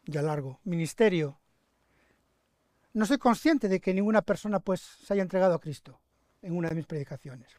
ya 0.05 0.21
largo, 0.21 0.59
ministerio, 0.63 1.39
no 2.93 3.05
soy 3.05 3.17
consciente 3.17 3.67
de 3.67 3.79
que 3.79 3.93
ninguna 3.93 4.21
persona 4.21 4.59
pues 4.59 4.81
se 4.81 5.13
haya 5.13 5.21
entregado 5.21 5.53
a 5.53 5.59
Cristo 5.59 5.99
en 6.41 6.55
una 6.55 6.69
de 6.69 6.75
mis 6.75 6.85
predicaciones. 6.85 7.51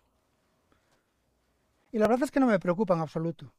Y 1.93 1.99
la 1.99 2.09
verdad 2.09 2.25
es 2.25 2.31
que 2.31 2.41
no 2.41 2.47
me 2.47 2.59
preocupa 2.59 2.95
en 2.95 3.01
absoluto. 3.01 3.53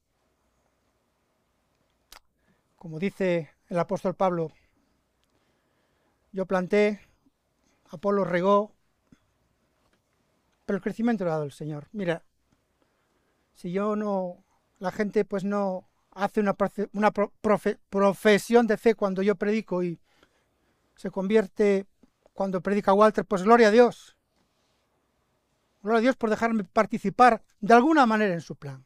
Como 2.76 3.00
dice 3.00 3.52
el 3.68 3.80
apóstol 3.80 4.16
Pablo, 4.16 4.52
yo 6.32 6.46
planté, 6.46 7.02
Apolo 7.90 8.24
regó, 8.24 8.72
pero 10.66 10.78
el 10.78 10.84
crecimiento 10.84 11.24
lo 11.24 11.32
ha 11.32 11.34
dado 11.34 11.46
el 11.46 11.52
Señor. 11.52 11.88
Mira, 11.92 12.24
si 13.54 13.72
yo 13.72 13.96
no, 13.96 14.44
la 14.78 14.92
gente 14.92 15.26
pues 15.26 15.44
no 15.44 15.89
hace 16.24 16.40
una, 16.40 16.56
una 16.94 17.12
profesión 17.90 18.68
de 18.68 18.78
fe 18.78 18.96
cuando 18.96 19.22
yo 19.22 19.36
predico 19.36 19.84
y 19.84 20.00
se 20.96 21.10
convierte 21.10 21.88
cuando 22.34 22.62
predica 22.62 22.94
Walter, 22.94 23.26
pues 23.26 23.44
gloria 23.44 23.70
a 23.70 23.72
Dios. 23.72 24.16
Gloria 25.82 26.00
a 26.00 26.02
Dios 26.02 26.16
por 26.16 26.30
dejarme 26.30 26.64
participar 26.64 27.44
de 27.60 27.74
alguna 27.74 28.06
manera 28.06 28.34
en 28.34 28.42
su 28.42 28.56
plan. 28.56 28.86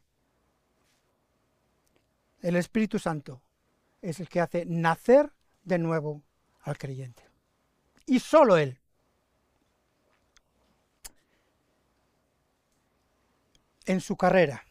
El 2.40 2.56
Espíritu 2.56 2.98
Santo 2.98 3.42
es 4.02 4.20
el 4.20 4.28
que 4.28 4.40
hace 4.40 4.64
nacer 4.66 5.32
de 5.62 5.78
nuevo 5.78 6.22
al 6.60 6.78
creyente. 6.78 7.22
Y 8.06 8.20
solo 8.20 8.56
Él. 8.56 8.78
En 13.86 14.00
su 14.00 14.16
carrera. 14.16 14.64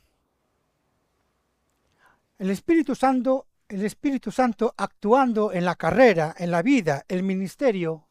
El 2.43 2.49
Espíritu 2.49 2.93
Santo, 2.93 3.47
el 3.69 3.85
Espíritu 3.85 4.29
Santo 4.29 4.73
actuando 4.75 5.53
en 5.53 5.63
la 5.63 5.75
carrera, 5.75 6.35
en 6.37 6.51
la 6.51 6.61
vida, 6.61 7.05
el 7.07 7.23
ministerio 7.23 8.09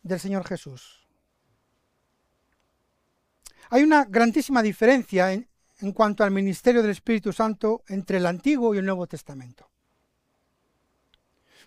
del 0.00 0.20
Señor 0.20 0.46
Jesús. 0.46 1.04
Hay 3.70 3.82
una 3.82 4.04
grandísima 4.04 4.62
diferencia 4.62 5.32
en, 5.32 5.48
en 5.80 5.90
cuanto 5.90 6.22
al 6.22 6.30
ministerio 6.30 6.82
del 6.82 6.92
Espíritu 6.92 7.32
Santo 7.32 7.82
entre 7.88 8.18
el 8.18 8.26
Antiguo 8.26 8.76
y 8.76 8.78
el 8.78 8.86
Nuevo 8.86 9.08
Testamento. 9.08 9.68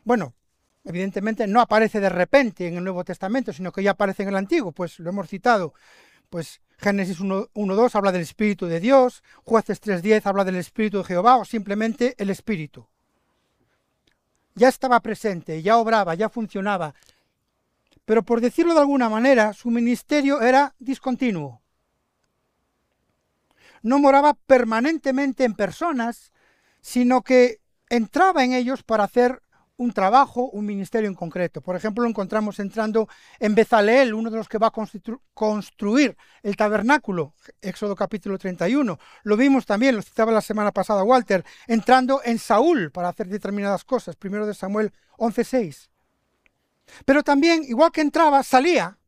Bueno, 0.06 0.34
evidentemente 0.86 1.46
no 1.46 1.60
aparece 1.60 2.00
de 2.00 2.08
repente 2.08 2.70
en 2.70 2.78
el 2.78 2.86
Nuevo 2.86 3.04
Testamento, 3.04 3.52
sino 3.52 3.74
que 3.74 3.84
ya 3.84 3.92
aparece 3.92 4.24
en 4.24 4.30
el 4.30 4.38
Antiguo, 4.38 4.72
pues 4.72 4.98
lo 5.00 5.10
hemos 5.10 5.28
citado. 5.28 5.74
Pues 6.30 6.62
Génesis 6.82 7.20
1.2 7.22 7.96
habla 7.96 8.12
del 8.12 8.24
Espíritu 8.24 8.66
de 8.66 8.80
Dios, 8.80 9.24
Jueces 9.44 9.80
3.10 9.82 10.26
habla 10.26 10.44
del 10.44 10.56
Espíritu 10.56 10.98
de 10.98 11.04
Jehová 11.04 11.38
o 11.38 11.46
simplemente 11.46 12.16
el 12.18 12.32
Espíritu. 12.32 12.88
Ya 14.56 14.68
estaba 14.68 15.00
presente, 15.00 15.62
ya 15.62 15.78
obraba, 15.78 16.16
ya 16.16 16.28
funcionaba. 16.28 16.96
Pero 18.04 18.24
por 18.24 18.42
decirlo 18.42 18.74
de 18.74 18.80
alguna 18.80 19.10
manera, 19.10 19.54
su 19.54 19.70
ministerio 19.70 20.42
era 20.42 20.74
discontinuo. 20.80 21.62
no 23.84 24.00
moraba 24.00 24.34
permanentemente 24.34 25.44
en 25.44 25.56
personas, 25.56 26.32
sino 26.82 27.22
que 27.22 27.62
entraba 27.90 28.44
en 28.44 28.54
ellos 28.54 28.84
para 28.84 29.04
hacer 29.06 29.42
un 29.82 29.94
trabajo, 29.94 30.50
un 30.52 30.64
ministerio 30.64 31.10
en 31.10 31.16
concreto. 31.16 31.60
Por 31.60 31.76
ejemplo, 31.76 32.04
lo 32.04 32.10
encontramos 32.10 32.60
entrando 32.60 33.10
en 33.40 33.56
Bezaleel, 33.56 34.14
uno 34.14 34.30
de 34.30 34.38
los 34.38 34.48
que 34.48 34.60
va 34.60 34.68
a 34.68 34.72
construir 35.34 36.16
el 36.44 36.56
tabernáculo, 36.56 37.34
Éxodo 37.62 37.96
capítulo 37.96 38.38
31. 38.38 39.00
Lo 39.24 39.38
vimos 39.38 39.66
también, 39.66 39.96
lo 39.96 40.04
citaba 40.04 40.32
la 40.32 40.42
semana 40.42 40.72
pasada 40.72 41.04
Walter, 41.04 41.44
entrando 41.66 42.22
en 42.24 42.38
Saúl 42.38 42.92
para 42.92 43.10
hacer 43.10 43.28
determinadas 43.28 43.84
cosas, 43.84 44.16
primero 44.16 44.46
de 44.46 44.54
Samuel 44.54 44.94
11.6. 45.18 45.90
Pero 47.04 47.24
también, 47.24 47.64
igual 47.64 47.92
que 47.92 48.02
entraba, 48.02 48.44
salía 48.44 49.00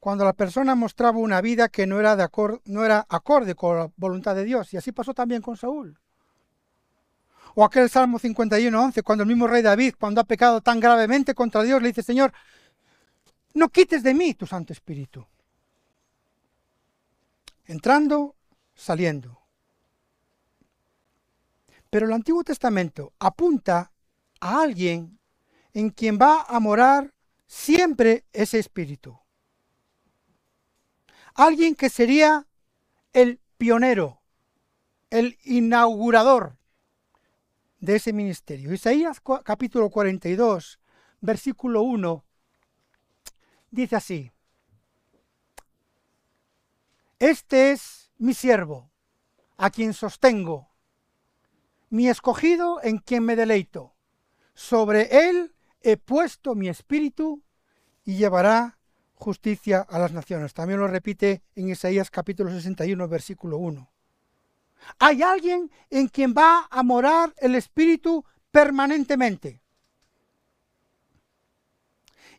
cuando 0.00 0.24
la 0.24 0.32
persona 0.32 0.74
mostraba 0.74 1.18
una 1.18 1.42
vida 1.42 1.68
que 1.68 1.86
no 1.86 2.00
era, 2.00 2.16
de 2.16 2.26
no 2.64 2.84
era 2.86 3.04
acorde 3.10 3.54
con 3.54 3.76
la 3.76 3.90
voluntad 3.96 4.34
de 4.34 4.44
Dios. 4.44 4.72
Y 4.72 4.78
así 4.78 4.92
pasó 4.92 5.12
también 5.12 5.42
con 5.42 5.58
Saúl. 5.58 5.98
O 7.58 7.64
aquel 7.64 7.88
Salmo 7.88 8.18
51, 8.18 8.78
11, 8.78 9.02
cuando 9.02 9.22
el 9.22 9.28
mismo 9.28 9.46
rey 9.46 9.62
David, 9.62 9.94
cuando 9.98 10.20
ha 10.20 10.24
pecado 10.24 10.60
tan 10.60 10.78
gravemente 10.78 11.34
contra 11.34 11.62
Dios, 11.62 11.80
le 11.80 11.88
dice, 11.88 12.02
Señor, 12.02 12.34
no 13.54 13.70
quites 13.70 14.02
de 14.02 14.12
mí 14.12 14.34
tu 14.34 14.46
Santo 14.46 14.74
Espíritu. 14.74 15.26
Entrando, 17.64 18.36
saliendo. 18.74 19.40
Pero 21.88 22.04
el 22.04 22.12
Antiguo 22.12 22.44
Testamento 22.44 23.14
apunta 23.18 23.90
a 24.38 24.60
alguien 24.60 25.18
en 25.72 25.88
quien 25.88 26.18
va 26.20 26.42
a 26.42 26.60
morar 26.60 27.14
siempre 27.46 28.26
ese 28.34 28.58
espíritu. 28.58 29.18
Alguien 31.32 31.74
que 31.74 31.88
sería 31.88 32.46
el 33.14 33.40
pionero, 33.56 34.20
el 35.08 35.38
inaugurador 35.42 36.58
de 37.86 37.96
ese 37.96 38.12
ministerio. 38.12 38.74
Isaías 38.74 39.22
capítulo 39.44 39.88
42, 39.90 40.80
versículo 41.20 41.82
1, 41.82 42.24
dice 43.70 43.96
así, 43.96 44.32
Este 47.20 47.70
es 47.70 48.10
mi 48.18 48.34
siervo, 48.34 48.90
a 49.56 49.70
quien 49.70 49.94
sostengo, 49.94 50.68
mi 51.88 52.08
escogido 52.08 52.80
en 52.82 52.98
quien 52.98 53.22
me 53.22 53.36
deleito. 53.36 53.94
Sobre 54.52 55.28
él 55.28 55.54
he 55.80 55.96
puesto 55.96 56.56
mi 56.56 56.68
espíritu 56.68 57.44
y 58.04 58.16
llevará 58.16 58.80
justicia 59.14 59.80
a 59.88 60.00
las 60.00 60.12
naciones. 60.12 60.54
También 60.54 60.80
lo 60.80 60.88
repite 60.88 61.44
en 61.54 61.68
Isaías 61.68 62.10
capítulo 62.10 62.50
61, 62.50 63.06
versículo 63.06 63.58
1. 63.58 63.95
Hay 64.98 65.22
alguien 65.22 65.70
en 65.90 66.08
quien 66.08 66.34
va 66.36 66.66
a 66.70 66.82
morar 66.82 67.34
el 67.38 67.54
Espíritu 67.54 68.24
permanentemente. 68.50 69.60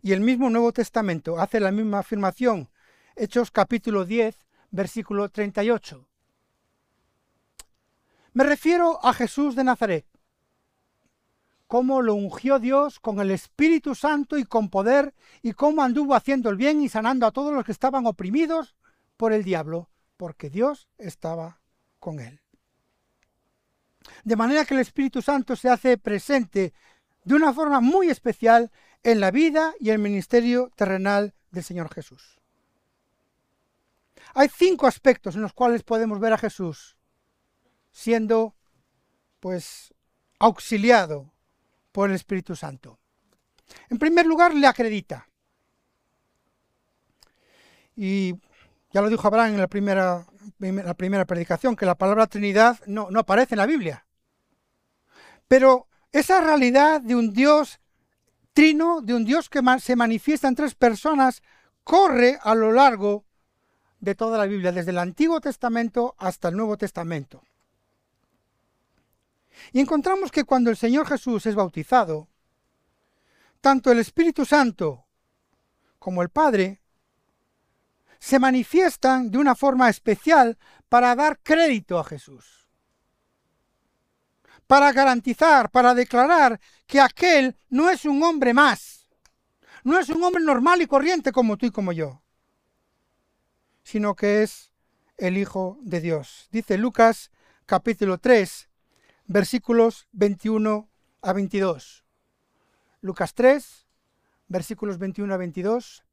Y 0.02 0.14
el 0.14 0.22
mismo 0.22 0.50
Nuevo 0.50 0.72
Testamento 0.72 1.40
hace 1.40 1.60
la 1.60 1.72
misma 1.72 2.00
afirmación. 2.00 2.70
Hechos 3.16 3.52
capítulo 3.52 4.06
10, 4.06 4.38
versículo 4.72 5.30
38. 5.30 6.08
Me 8.34 8.44
refiero 8.44 9.04
a 9.04 9.14
Jesús 9.14 9.56
de 9.56 9.64
Nazaret, 9.64 10.06
cómo 11.68 12.02
lo 12.02 12.14
ungió 12.14 12.60
Dios 12.60 13.00
con 13.00 13.20
el 13.20 13.32
Espíritu 13.32 13.96
Santo 13.96 14.38
y 14.38 14.46
con 14.46 14.70
poder, 14.70 15.14
y 15.42 15.54
cómo 15.54 15.82
anduvo 15.82 16.16
haciendo 16.16 16.50
el 16.50 16.56
bien 16.56 16.82
y 16.82 16.90
sanando 16.90 17.26
a 17.26 17.32
todos 17.32 17.54
los 17.54 17.66
que 17.66 17.72
estaban 17.72 18.06
oprimidos 18.06 18.76
por 19.18 19.34
el 19.34 19.44
diablo, 19.44 19.90
porque 20.18 20.50
Dios 20.50 20.88
estaba 20.98 21.60
con 22.00 22.20
él. 22.20 22.42
De 24.24 24.36
manera 24.36 24.66
que 24.66 24.74
el 24.74 24.80
Espíritu 24.80 25.22
Santo 25.22 25.56
se 25.56 25.70
hace 25.70 25.98
presente 25.98 26.74
de 27.24 27.36
una 27.36 27.54
forma 27.54 27.82
muy 27.82 28.10
especial 28.10 28.72
en 29.04 29.20
la 29.20 29.32
vida 29.32 29.74
y 29.80 29.90
el 29.90 30.00
ministerio 30.00 30.72
terrenal 30.76 31.34
del 31.52 31.64
Señor 31.64 31.94
Jesús. 31.94 32.40
Hay 34.34 34.50
cinco 34.50 34.88
aspectos 34.88 35.36
en 35.36 35.42
los 35.42 35.54
cuales 35.54 35.84
podemos 35.84 36.20
ver 36.20 36.34
a 36.34 36.38
Jesús 36.38 36.98
siendo 37.92 38.56
pues 39.40 39.94
auxiliado 40.40 41.34
por 41.92 42.10
el 42.10 42.16
Espíritu 42.16 42.56
Santo. 42.56 43.00
En 43.90 43.98
primer 43.98 44.26
lugar, 44.26 44.54
le 44.54 44.68
acredita. 44.68 45.28
Y 47.96 48.36
ya 48.92 49.02
lo 49.02 49.10
dijo 49.10 49.28
Abraham 49.28 49.56
en 49.56 49.62
la 49.62 49.68
primera 49.68 50.28
la 50.60 50.94
primera 50.94 51.26
predicación, 51.26 51.76
que 51.76 51.86
la 51.86 51.98
palabra 51.98 52.28
Trinidad 52.28 52.80
no, 52.86 53.10
no 53.12 53.20
aparece 53.20 53.56
en 53.56 53.60
la 53.60 53.66
Biblia. 53.66 54.06
Pero 55.48 55.88
esa 56.12 56.42
realidad 56.42 57.02
de 57.02 57.16
un 57.16 57.34
Dios 57.34 57.80
trino, 58.54 59.02
de 59.02 59.14
un 59.14 59.24
Dios 59.24 59.50
que 59.50 59.62
se 59.80 59.96
manifiesta 59.96 60.48
en 60.48 60.56
tres 60.56 60.76
personas, 60.76 61.44
corre 61.84 62.40
a 62.42 62.56
lo 62.56 62.72
largo 62.72 63.26
de 64.00 64.16
toda 64.16 64.38
la 64.38 64.46
Biblia, 64.46 64.72
desde 64.72 64.92
el 64.92 64.98
Antiguo 64.98 65.40
Testamento 65.42 66.16
hasta 66.18 66.50
el 66.50 66.58
Nuevo 66.58 66.78
Testamento. 66.78 67.44
Y 69.72 69.80
encontramos 69.80 70.32
que 70.32 70.44
cuando 70.44 70.70
el 70.70 70.78
Señor 70.78 71.08
Jesús 71.08 71.46
es 71.46 71.56
bautizado, 71.56 72.28
tanto 73.62 73.92
el 73.92 74.00
Espíritu 74.00 74.46
Santo 74.46 75.06
como 76.00 76.22
el 76.22 76.30
Padre 76.30 76.82
se 78.20 78.40
manifiestan 78.40 79.32
de 79.32 79.38
una 79.38 79.56
forma 79.56 79.90
especial 79.90 80.58
para 80.90 81.16
dar 81.16 81.40
crédito 81.42 82.00
a 82.00 82.04
Jesús. 82.04 82.68
Para 84.66 84.92
garantizar, 84.92 85.70
para 85.70 85.94
declarar 85.94 86.60
que 86.86 87.00
aquel 87.00 87.56
no 87.70 87.90
es 87.90 88.06
un 88.06 88.22
hombre 88.24 88.54
más. 88.54 89.08
No 89.84 89.98
es 89.98 90.10
un 90.10 90.22
hombre 90.24 90.44
normal 90.44 90.82
y 90.82 90.88
corriente 90.88 91.32
como 91.32 91.58
tú 91.58 91.68
y 91.68 91.72
como 91.72 91.94
yo. 91.94 92.22
Sino 93.84 94.16
que 94.16 94.44
es 94.44 94.72
el 95.18 95.38
Hijo 95.38 95.78
de 95.82 96.02
Dios. 96.02 96.50
Dice 96.52 96.78
Lucas 96.78 97.32
capítulo 97.66 98.18
3, 98.18 98.70
versículos 99.26 100.08
21 100.12 100.90
a 101.22 101.34
22. 101.34 102.04
Lucas 103.02 103.34
3, 103.34 103.88
versículos 104.48 104.98
21 104.98 105.34
a 105.34 105.38
22. 105.38 106.04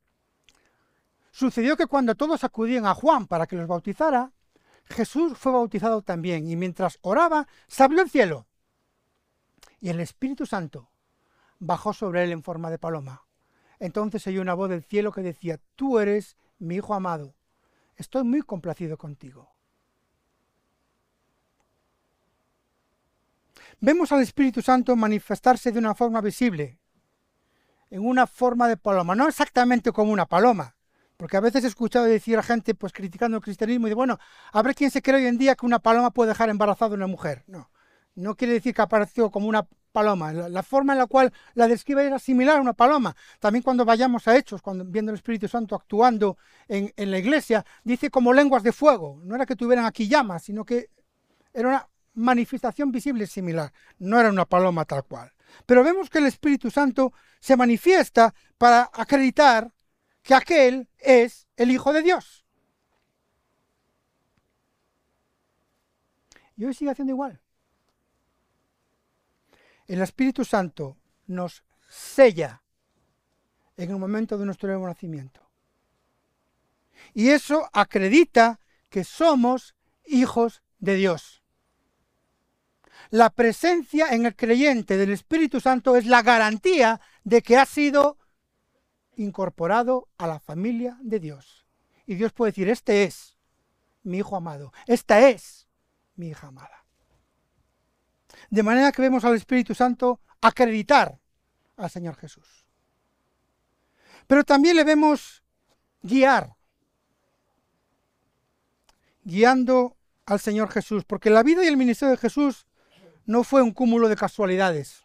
Sucedió 1.35 1.77
que 1.77 1.88
cuando 1.88 2.14
todos 2.14 2.44
acudían 2.44 2.87
a 2.87 2.94
Juan 2.94 3.27
para 3.27 3.49
que 3.49 3.57
los 3.57 3.66
bautizara, 3.66 4.31
Jesús 4.85 5.37
fue 5.37 5.51
bautizado 5.51 6.01
también 6.01 6.49
y 6.49 6.55
mientras 6.55 7.01
oraba 7.03 7.49
se 7.66 7.83
abrió 7.83 8.03
el 8.03 8.09
cielo 8.09 8.47
y 9.81 9.88
el 9.88 9.99
Espíritu 9.99 10.47
Santo 10.47 10.92
bajó 11.59 11.92
sobre 11.92 12.23
él 12.23 12.31
en 12.31 12.44
forma 12.44 12.70
de 12.70 12.79
paloma. 12.79 13.27
Entonces 13.81 14.25
oyó 14.29 14.42
una 14.42 14.55
voz 14.55 14.70
del 14.70 14.85
cielo 14.85 15.11
que 15.11 15.23
decía, 15.23 15.59
tú 15.75 15.99
eres 15.99 16.37
mi 16.61 16.77
Hijo 16.77 16.94
amado, 16.94 17.35
estoy 17.97 18.23
muy 18.23 18.42
complacido 18.42 18.97
contigo. 18.97 19.51
Vemos 23.81 24.12
al 24.12 24.23
Espíritu 24.23 24.62
Santo 24.62 24.94
manifestarse 24.94 25.73
de 25.73 25.81
una 25.81 25.97
forma 25.97 26.20
visible, 26.20 26.79
en 27.90 28.07
una 28.07 28.29
forma 28.29 28.68
de 28.68 28.77
paloma, 28.77 29.16
no 29.16 29.27
exactamente 29.27 29.90
como 29.90 30.12
una 30.12 30.27
paloma, 30.27 30.77
porque 31.24 31.38
a 31.38 31.40
veces 31.40 31.64
he 31.64 31.68
escuchado 31.68 32.04
decir 32.04 32.37
a 32.37 32.42
gente, 32.42 32.74
pues 32.74 32.92
criticando 32.92 33.38
el 33.38 33.42
cristianismo, 33.42 33.87
y 33.87 33.88
de 33.88 33.94
bueno, 33.94 34.18
a 34.52 34.60
ver 34.60 34.74
quién 34.74 34.90
se 34.90 35.00
cree 35.00 35.22
hoy 35.22 35.26
en 35.26 35.38
día 35.38 35.54
que 35.54 35.64
una 35.64 35.78
paloma 35.78 36.10
puede 36.10 36.28
dejar 36.28 36.50
embarazada 36.50 36.92
a 36.92 36.96
una 36.96 37.06
mujer. 37.06 37.44
No, 37.46 37.70
no 38.14 38.34
quiere 38.34 38.52
decir 38.52 38.74
que 38.74 38.82
apareció 38.82 39.30
como 39.30 39.48
una 39.48 39.66
paloma. 39.90 40.34
La, 40.34 40.62
forma 40.62 40.92
en 40.92 40.98
la 40.98 41.06
cual 41.06 41.32
la 41.54 41.66
describe 41.66 42.04
era 42.04 42.18
similar 42.18 42.58
a 42.58 42.60
una 42.60 42.74
paloma. 42.74 43.16
También 43.40 43.62
cuando 43.62 43.87
vayamos 43.87 44.28
a 44.28 44.37
Hechos, 44.37 44.60
cuando 44.60 44.84
viendo 44.84 45.12
el 45.12 45.16
Espíritu 45.16 45.48
Santo 45.48 45.74
actuando 45.74 46.37
en, 46.68 46.92
en 46.94 47.10
la 47.10 47.16
iglesia, 47.16 47.64
dice 47.84 48.10
como 48.10 48.34
lenguas 48.34 48.62
de 48.62 48.72
fuego. 48.72 49.18
No 49.24 49.34
era 49.34 49.46
que 49.46 49.56
tuvieran 49.56 49.87
aquí 49.87 50.06
llamas, 50.06 50.42
sino 50.42 50.62
que 50.62 50.90
era 51.54 51.68
una 51.70 51.88
manifestación 52.12 52.92
visible 52.92 53.26
similar. 53.26 53.72
No 53.98 54.20
era 54.20 54.28
una 54.28 54.44
paloma 54.44 54.84
tal 54.84 55.04
cual. 55.04 55.32
Pero 55.64 55.82
vemos 55.82 56.10
que 56.10 56.18
el 56.18 56.26
Espíritu 56.26 56.70
Santo 56.70 57.14
se 57.40 57.56
manifiesta 57.56 58.34
para 58.58 58.90
acreditar 58.92 59.72
que 60.24 60.34
aquel 60.34 60.88
es 60.98 61.46
el 61.56 61.70
Hijo 61.70 61.92
de 61.92 62.02
Dios. 62.02 62.44
Y 66.56 66.64
hoy 66.64 66.72
sigue 66.74 66.90
haciendo 66.90 67.12
igual. 67.12 67.40
El 69.87 70.00
Espíritu 70.00 70.44
Santo 70.44 70.96
nos 71.26 71.62
sella 71.88 72.62
en 73.76 73.90
el 73.90 73.98
momento 73.98 74.38
de 74.38 74.46
nuestro 74.46 74.68
nuevo 74.68 74.87
nacimiento. 74.87 75.42
Y 77.12 77.28
eso 77.28 77.68
acredita 77.74 78.60
que 78.88 79.04
somos 79.04 79.74
hijos 80.06 80.62
de 80.78 80.94
Dios. 80.94 81.42
La 83.10 83.28
presencia 83.28 84.08
en 84.14 84.24
el 84.24 84.34
creyente 84.34 84.96
del 84.96 85.12
Espíritu 85.12 85.60
Santo 85.60 85.96
es 85.96 86.06
la 86.06 86.22
garantía 86.22 87.00
de 87.24 87.42
que 87.42 87.58
ha 87.58 87.66
sido 87.66 88.16
incorporado 89.16 90.09
a 90.18 90.27
la 90.27 90.40
familia 90.40 90.98
de 91.03 91.20
Dios. 91.20 91.66
Y 92.07 92.14
Dios 92.14 92.33
puede 92.33 92.53
decir, 92.53 92.68
este 92.68 93.05
es 93.05 93.37
mi 94.03 94.18
hijo 94.18 94.37
amado. 94.37 94.72
Esta 94.87 95.29
es 95.29 95.68
mi 96.16 96.29
hija 96.29 96.48
amada. 96.48 96.85
De 98.50 98.62
manera 98.62 98.92
que 98.92 99.03
vemos 99.03 99.24
al 99.24 99.35
Espíritu 99.35 99.74
Santo 99.74 100.20
acreditar 100.40 101.18
al 101.77 101.90
Señor 101.90 102.16
Jesús. 102.16 102.66
Pero 104.27 104.44
también 104.44 104.77
le 104.77 104.85
vemos 104.85 105.42
guiar, 106.03 106.57
guiando 109.22 109.96
al 110.27 110.40
Señor 110.40 110.70
Jesús, 110.70 111.05
porque 111.05 111.31
la 111.31 111.42
vida 111.42 111.64
y 111.64 111.68
el 111.68 111.77
ministerio 111.77 112.12
de 112.12 112.18
Jesús 112.18 112.66
no 113.27 113.44
fue 113.44 113.62
un 113.62 113.72
cúmulo 113.72 114.09
de 114.09 114.16
casualidades, 114.16 115.05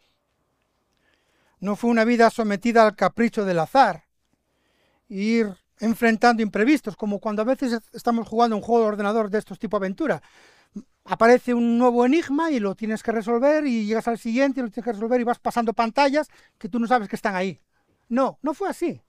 no 1.60 1.76
fue 1.76 1.90
una 1.90 2.04
vida 2.04 2.30
sometida 2.30 2.86
al 2.86 2.96
capricho 2.96 3.44
del 3.44 3.58
azar, 3.58 4.04
ir 5.08 5.54
enfrentando 5.78 6.42
imprevistos, 6.42 6.96
como 6.96 7.20
cuando 7.20 7.42
a 7.42 7.44
veces 7.44 7.80
estamos 7.92 8.28
jugando 8.28 8.56
un 8.56 8.62
juego 8.62 8.82
de 8.82 8.88
ordenador 8.88 9.30
de 9.30 9.38
estos 9.38 9.58
tipo 9.58 9.76
aventura. 9.76 10.22
Aparece 11.04 11.54
un 11.54 11.78
nuevo 11.78 12.04
enigma 12.04 12.50
y 12.50 12.60
lo 12.60 12.74
tienes 12.74 13.02
que 13.02 13.12
resolver 13.12 13.66
y 13.66 13.86
llegas 13.86 14.06
al 14.08 14.18
siguiente 14.18 14.60
y 14.60 14.62
lo 14.62 14.70
tienes 14.70 14.84
que 14.84 14.92
resolver 14.92 15.20
y 15.20 15.24
vas 15.24 15.38
pasando 15.38 15.72
pantallas 15.72 16.28
que 16.58 16.68
tú 16.68 16.78
no 16.78 16.86
sabes 16.86 17.08
que 17.08 17.16
están 17.16 17.34
ahí. 17.34 17.60
No, 18.08 18.38
no 18.42 18.54
fue 18.54 18.68
así. 18.68 19.00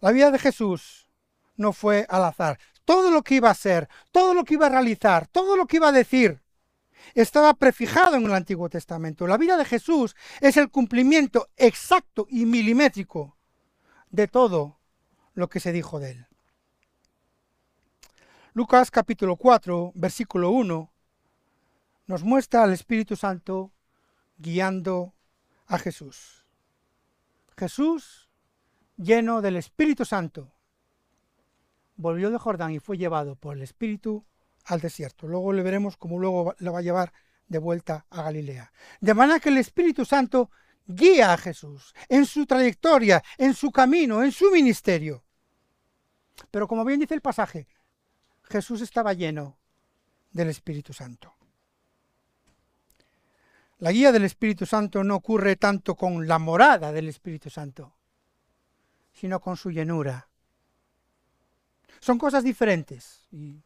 La 0.00 0.12
vida 0.12 0.30
de 0.30 0.38
Jesús 0.38 1.08
no 1.56 1.72
fue 1.72 2.06
al 2.08 2.24
azar. 2.24 2.58
Todo 2.84 3.10
lo 3.10 3.22
que 3.22 3.36
iba 3.36 3.50
a 3.50 3.54
ser, 3.54 3.88
todo 4.12 4.34
lo 4.34 4.44
que 4.44 4.54
iba 4.54 4.66
a 4.66 4.70
realizar, 4.70 5.26
todo 5.28 5.56
lo 5.56 5.66
que 5.66 5.76
iba 5.76 5.88
a 5.88 5.92
decir, 5.92 6.40
estaba 7.14 7.54
prefijado 7.54 8.16
en 8.16 8.24
el 8.24 8.34
Antiguo 8.34 8.68
Testamento. 8.68 9.26
La 9.26 9.38
vida 9.38 9.56
de 9.56 9.64
Jesús 9.64 10.16
es 10.40 10.56
el 10.56 10.70
cumplimiento 10.70 11.48
exacto 11.56 12.26
y 12.28 12.46
milimétrico 12.46 13.36
de 14.10 14.28
todo 14.28 14.78
lo 15.34 15.48
que 15.48 15.60
se 15.60 15.72
dijo 15.72 16.00
de 16.00 16.12
él. 16.12 16.26
Lucas 18.54 18.90
capítulo 18.90 19.36
4, 19.36 19.92
versículo 19.94 20.50
1, 20.50 20.90
nos 22.06 22.24
muestra 22.24 22.62
al 22.62 22.72
Espíritu 22.72 23.16
Santo 23.16 23.72
guiando 24.38 25.14
a 25.66 25.78
Jesús. 25.78 26.46
Jesús, 27.56 28.30
lleno 28.96 29.42
del 29.42 29.56
Espíritu 29.56 30.04
Santo, 30.04 30.52
volvió 31.96 32.30
de 32.30 32.38
Jordán 32.38 32.72
y 32.72 32.78
fue 32.78 32.96
llevado 32.96 33.36
por 33.36 33.56
el 33.56 33.62
Espíritu 33.62 34.24
al 34.66 34.80
desierto. 34.80 35.26
Luego 35.26 35.52
le 35.52 35.62
veremos 35.62 35.96
cómo 35.96 36.18
luego 36.18 36.54
lo 36.58 36.72
va 36.72 36.80
a 36.80 36.82
llevar 36.82 37.12
de 37.48 37.58
vuelta 37.58 38.06
a 38.10 38.22
Galilea. 38.22 38.72
De 39.00 39.14
manera 39.14 39.40
que 39.40 39.48
el 39.48 39.58
Espíritu 39.58 40.04
Santo 40.04 40.50
guía 40.86 41.32
a 41.32 41.38
Jesús 41.38 41.94
en 42.08 42.26
su 42.26 42.46
trayectoria, 42.46 43.22
en 43.38 43.54
su 43.54 43.70
camino, 43.70 44.22
en 44.22 44.32
su 44.32 44.50
ministerio. 44.50 45.24
Pero 46.50 46.68
como 46.68 46.84
bien 46.84 47.00
dice 47.00 47.14
el 47.14 47.20
pasaje, 47.22 47.66
Jesús 48.44 48.80
estaba 48.80 49.12
lleno 49.12 49.56
del 50.32 50.48
Espíritu 50.48 50.92
Santo. 50.92 51.32
La 53.78 53.92
guía 53.92 54.10
del 54.10 54.24
Espíritu 54.24 54.64
Santo 54.64 55.04
no 55.04 55.16
ocurre 55.16 55.56
tanto 55.56 55.96
con 55.96 56.26
la 56.26 56.38
morada 56.38 56.92
del 56.92 57.08
Espíritu 57.08 57.50
Santo, 57.50 57.94
sino 59.12 59.40
con 59.40 59.56
su 59.56 59.70
llenura. 59.70 60.28
Son 62.00 62.18
cosas 62.18 62.42
diferentes 62.42 63.26
y 63.30 63.62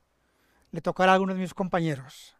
le 0.72 0.80
tocará 0.80 1.12
a 1.12 1.14
algunos 1.14 1.36
de 1.36 1.42
mis 1.42 1.54
compañeros. 1.54 2.36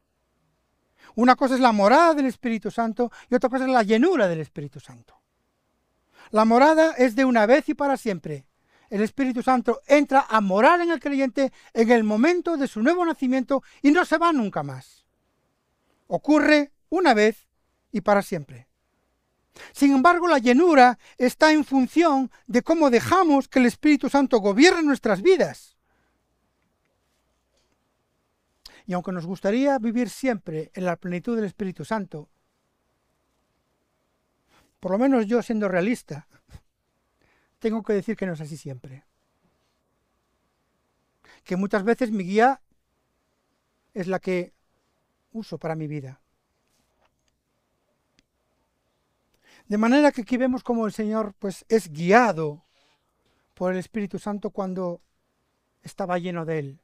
Una 1.15 1.37
cosa 1.37 1.55
es 1.55 1.61
la 1.61 1.73
morada 1.73 2.15
del 2.15 2.27
Espíritu 2.27 2.71
Santo 2.71 3.11
y 3.29 3.35
otra 3.35 3.51
cosa 3.51 3.65
es 3.65 3.71
la 3.71 3.83
llenura 3.83 4.29
del 4.29 4.41
Espíritu 4.41 4.81
Santo. 4.81 5.21
La 6.31 6.45
morada 6.45 6.93
es 6.93 7.17
de 7.17 7.25
una 7.25 7.47
vez 7.47 7.69
y 7.69 7.75
para 7.75 7.97
siempre. 7.97 8.47
El 8.89 9.03
Espíritu 9.03 9.43
Santo 9.43 9.81
entra 9.87 10.27
a 10.29 10.41
morar 10.41 10.81
en 10.81 10.91
el 10.91 11.01
creyente 11.01 11.53
en 11.75 11.91
el 11.91 12.05
momento 12.05 12.57
de 12.57 12.69
su 12.69 12.83
nuevo 12.83 13.05
nacimiento 13.05 13.63
y 13.83 13.91
no 13.91 14.05
se 14.05 14.19
va 14.19 14.33
nunca 14.33 14.63
más. 14.63 15.07
Ocurre 16.07 16.73
una 16.89 17.15
vez 17.15 17.49
y 17.93 18.01
para 18.01 18.23
siempre. 18.23 18.69
Sin 19.73 19.93
embargo, 19.93 20.29
la 20.29 20.39
llenura 20.39 20.99
está 21.19 21.53
en 21.53 21.65
función 21.65 22.31
de 22.47 22.63
cómo 22.63 22.91
dejamos 22.91 23.49
que 23.49 23.59
el 23.59 23.67
Espíritu 23.67 24.09
Santo 24.09 24.39
gobierne 24.39 24.83
nuestras 24.83 25.23
vidas. 25.23 25.77
Y 28.91 28.93
aunque 28.93 29.13
nos 29.13 29.25
gustaría 29.25 29.79
vivir 29.79 30.11
siempre 30.11 30.73
en 30.75 30.85
la 30.85 30.97
plenitud 30.97 31.37
del 31.37 31.45
Espíritu 31.45 31.85
Santo, 31.85 32.29
por 34.81 34.91
lo 34.91 34.99
menos 34.99 35.27
yo 35.27 35.41
siendo 35.43 35.69
realista, 35.69 36.27
tengo 37.61 37.85
que 37.85 37.93
decir 37.93 38.17
que 38.17 38.27
no 38.27 38.33
es 38.33 38.41
así 38.41 38.57
siempre. 38.57 39.05
Que 41.45 41.55
muchas 41.55 41.85
veces 41.85 42.11
mi 42.11 42.25
guía 42.25 42.63
es 43.95 44.09
la 44.09 44.19
que 44.19 44.55
uso 45.31 45.57
para 45.57 45.77
mi 45.77 45.87
vida. 45.87 46.21
De 49.69 49.79
manera 49.79 50.11
que 50.11 50.23
aquí 50.23 50.37
vemos 50.37 50.65
como 50.65 50.85
el 50.85 50.93
Señor 50.93 51.33
pues 51.39 51.65
es 51.69 51.93
guiado 51.93 52.65
por 53.55 53.71
el 53.71 53.79
Espíritu 53.79 54.19
Santo 54.19 54.51
cuando 54.51 55.01
estaba 55.81 56.19
lleno 56.19 56.45
de 56.45 56.59
él. 56.59 56.81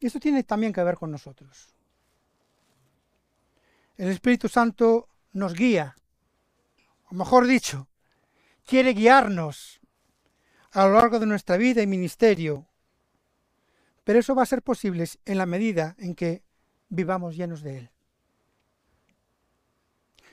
Y 0.00 0.06
esto 0.06 0.20
tiene 0.20 0.42
también 0.42 0.72
que 0.72 0.82
ver 0.82 0.96
con 0.96 1.10
nosotros. 1.10 1.68
El 3.96 4.08
Espíritu 4.08 4.48
Santo 4.48 5.08
nos 5.32 5.54
guía, 5.54 5.96
o 7.08 7.14
mejor 7.14 7.46
dicho, 7.46 7.88
quiere 8.66 8.92
guiarnos 8.92 9.80
a 10.72 10.86
lo 10.86 10.94
largo 10.94 11.18
de 11.18 11.26
nuestra 11.26 11.56
vida 11.56 11.80
y 11.80 11.86
ministerio. 11.86 12.66
Pero 14.04 14.18
eso 14.18 14.34
va 14.34 14.42
a 14.42 14.46
ser 14.46 14.62
posible 14.62 15.08
en 15.24 15.38
la 15.38 15.46
medida 15.46 15.96
en 15.98 16.14
que 16.14 16.42
vivamos 16.88 17.36
llenos 17.36 17.62
de 17.62 17.78
Él. 17.78 17.90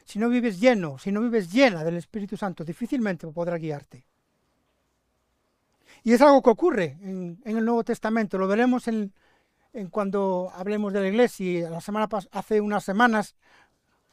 Si 0.03 0.19
no 0.19 0.27
vives 0.27 0.59
lleno, 0.59 0.99
si 0.99 1.11
no 1.11 1.21
vives 1.21 1.51
llena 1.51 1.83
del 1.83 1.95
Espíritu 1.95 2.35
Santo, 2.35 2.65
difícilmente 2.65 3.25
podrá 3.27 3.57
guiarte. 3.57 4.05
Y 6.03 6.11
es 6.11 6.21
algo 6.21 6.41
que 6.43 6.49
ocurre 6.49 6.97
en, 7.01 7.41
en 7.45 7.57
el 7.57 7.63
Nuevo 7.63 7.85
Testamento. 7.85 8.37
Lo 8.37 8.47
veremos 8.47 8.87
en, 8.89 9.13
en 9.73 9.89
cuando 9.89 10.51
hablemos 10.53 10.93
de 10.93 11.01
la 11.01 11.07
iglesia, 11.07 11.69
la 11.69 11.81
semana 11.81 12.07
hace 12.31 12.61
unas 12.61 12.83
semanas, 12.83 13.35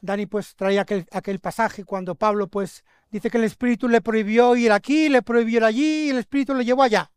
Dani 0.01 0.25
pues 0.25 0.55
traía 0.55 0.81
aquel, 0.81 1.07
aquel 1.11 1.39
pasaje 1.39 1.85
cuando 1.85 2.15
Pablo 2.15 2.47
pues 2.47 2.83
dice 3.11 3.29
que 3.29 3.37
el 3.37 3.43
Espíritu 3.43 3.87
le 3.87 4.01
prohibió 4.01 4.55
ir 4.55 4.71
aquí, 4.71 5.07
le 5.07 5.21
prohibió 5.21 5.57
ir 5.57 5.63
allí 5.63 6.05
y 6.07 6.09
el 6.09 6.17
Espíritu 6.17 6.55
le 6.55 6.65
llevó 6.65 6.81
allá. 6.81 7.11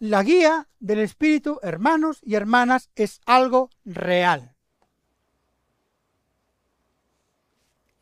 La 0.00 0.22
guía 0.24 0.68
del 0.80 0.98
Espíritu, 0.98 1.58
hermanos 1.62 2.18
y 2.22 2.34
hermanas, 2.34 2.90
es 2.96 3.20
algo 3.24 3.70
real. 3.84 4.54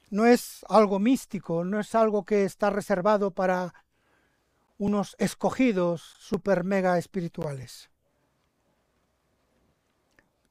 No 0.09 0.27
es 0.27 0.65
algo 0.69 0.99
místico, 0.99 1.65
no 1.65 1.79
es 1.79 1.95
algo 1.95 2.25
que 2.25 2.45
está 2.45 2.71
reservado 2.71 3.33
para 3.33 3.75
unos 4.79 5.15
escogidos 5.19 6.03
super 6.19 6.65
mega 6.65 6.99
espirituales 6.99 7.91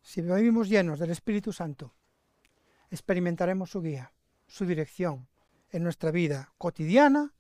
si 0.04 0.22
vivimos 0.22 0.68
llenos 0.68 1.00
del 1.00 1.12
Espíritu 1.12 1.54
Santo, 1.54 1.96
experimentaremos 2.92 3.72
su 3.72 3.82
guía, 3.82 4.12
su 4.46 4.66
dirección 4.66 5.28
en 5.72 5.84
nuestra 5.84 6.12
vida 6.12 6.52
cotidiana, 6.58 7.34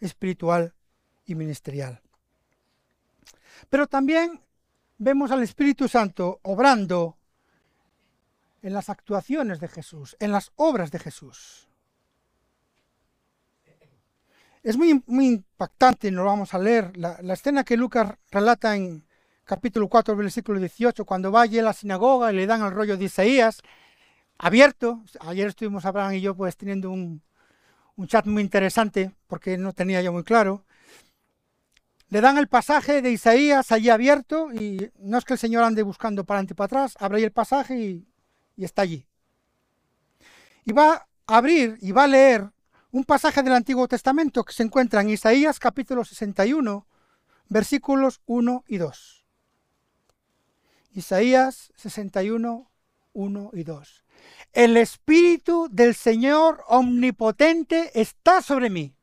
espiritual 0.00 0.74
y 1.24 1.36
ministerial. 1.36 2.02
Pero 3.70 3.86
también 3.86 4.42
vemos 4.98 5.30
al 5.30 5.42
Espíritu 5.42 5.88
Santo 5.88 6.40
obrando 6.42 7.16
en 8.62 8.74
las 8.74 8.90
actuaciones 8.90 9.60
de 9.60 9.68
Jesús, 9.68 10.16
en 10.18 10.32
las 10.32 10.50
obras 10.56 10.90
de 10.90 10.98
Jesús. 10.98 11.68
Es 14.64 14.76
muy, 14.76 15.02
muy 15.06 15.26
impactante, 15.28 16.10
nos 16.10 16.24
lo 16.24 16.30
vamos 16.30 16.52
a 16.52 16.58
leer, 16.58 16.96
la 16.96 17.32
escena 17.32 17.62
que 17.62 17.76
Lucas 17.76 18.18
relata 18.30 18.76
en, 18.76 19.07
capítulo 19.48 19.88
4, 19.88 20.14
versículo 20.14 20.60
18, 20.60 21.06
cuando 21.06 21.32
va 21.32 21.40
allí 21.40 21.58
a 21.58 21.62
la 21.62 21.72
sinagoga 21.72 22.30
y 22.30 22.36
le 22.36 22.46
dan 22.46 22.62
el 22.62 22.70
rollo 22.70 22.98
de 22.98 23.06
Isaías, 23.06 23.62
abierto. 24.36 25.02
Ayer 25.20 25.48
estuvimos 25.48 25.86
Abraham 25.86 26.12
y 26.12 26.20
yo 26.20 26.36
pues 26.36 26.54
teniendo 26.56 26.90
un, 26.90 27.22
un 27.96 28.06
chat 28.06 28.26
muy 28.26 28.42
interesante, 28.42 29.10
porque 29.26 29.56
no 29.56 29.72
tenía 29.72 30.02
yo 30.02 30.12
muy 30.12 30.22
claro. 30.22 30.66
Le 32.10 32.20
dan 32.20 32.36
el 32.36 32.48
pasaje 32.48 33.00
de 33.00 33.10
Isaías 33.10 33.72
allí 33.72 33.88
abierto 33.88 34.52
y 34.52 34.90
no 34.98 35.16
es 35.16 35.24
que 35.24 35.32
el 35.32 35.38
Señor 35.38 35.64
ande 35.64 35.82
buscando 35.82 36.24
para 36.24 36.38
adelante 36.38 36.52
y 36.52 36.56
para 36.56 36.66
atrás, 36.66 36.94
abre 37.00 37.18
ahí 37.18 37.24
el 37.24 37.32
pasaje 37.32 37.78
y, 37.78 38.06
y 38.54 38.64
está 38.64 38.82
allí. 38.82 39.06
Y 40.66 40.72
va 40.72 41.06
a 41.26 41.36
abrir 41.38 41.78
y 41.80 41.92
va 41.92 42.04
a 42.04 42.08
leer 42.08 42.50
un 42.90 43.04
pasaje 43.04 43.42
del 43.42 43.54
Antiguo 43.54 43.88
Testamento 43.88 44.44
que 44.44 44.52
se 44.52 44.62
encuentra 44.62 45.00
en 45.00 45.08
Isaías 45.08 45.58
capítulo 45.58 46.04
61, 46.04 46.86
versículos 47.48 48.20
1 48.26 48.64
y 48.68 48.76
2. 48.76 49.17
Isaías 50.92 51.72
61, 51.76 52.70
1 53.12 53.50
y 53.52 53.64
2. 53.64 54.04
El 54.52 54.76
Espíritu 54.76 55.68
del 55.70 55.94
Señor 55.94 56.64
Omnipotente 56.68 57.90
está 57.94 58.42
sobre 58.42 58.70
mí, 58.70 58.94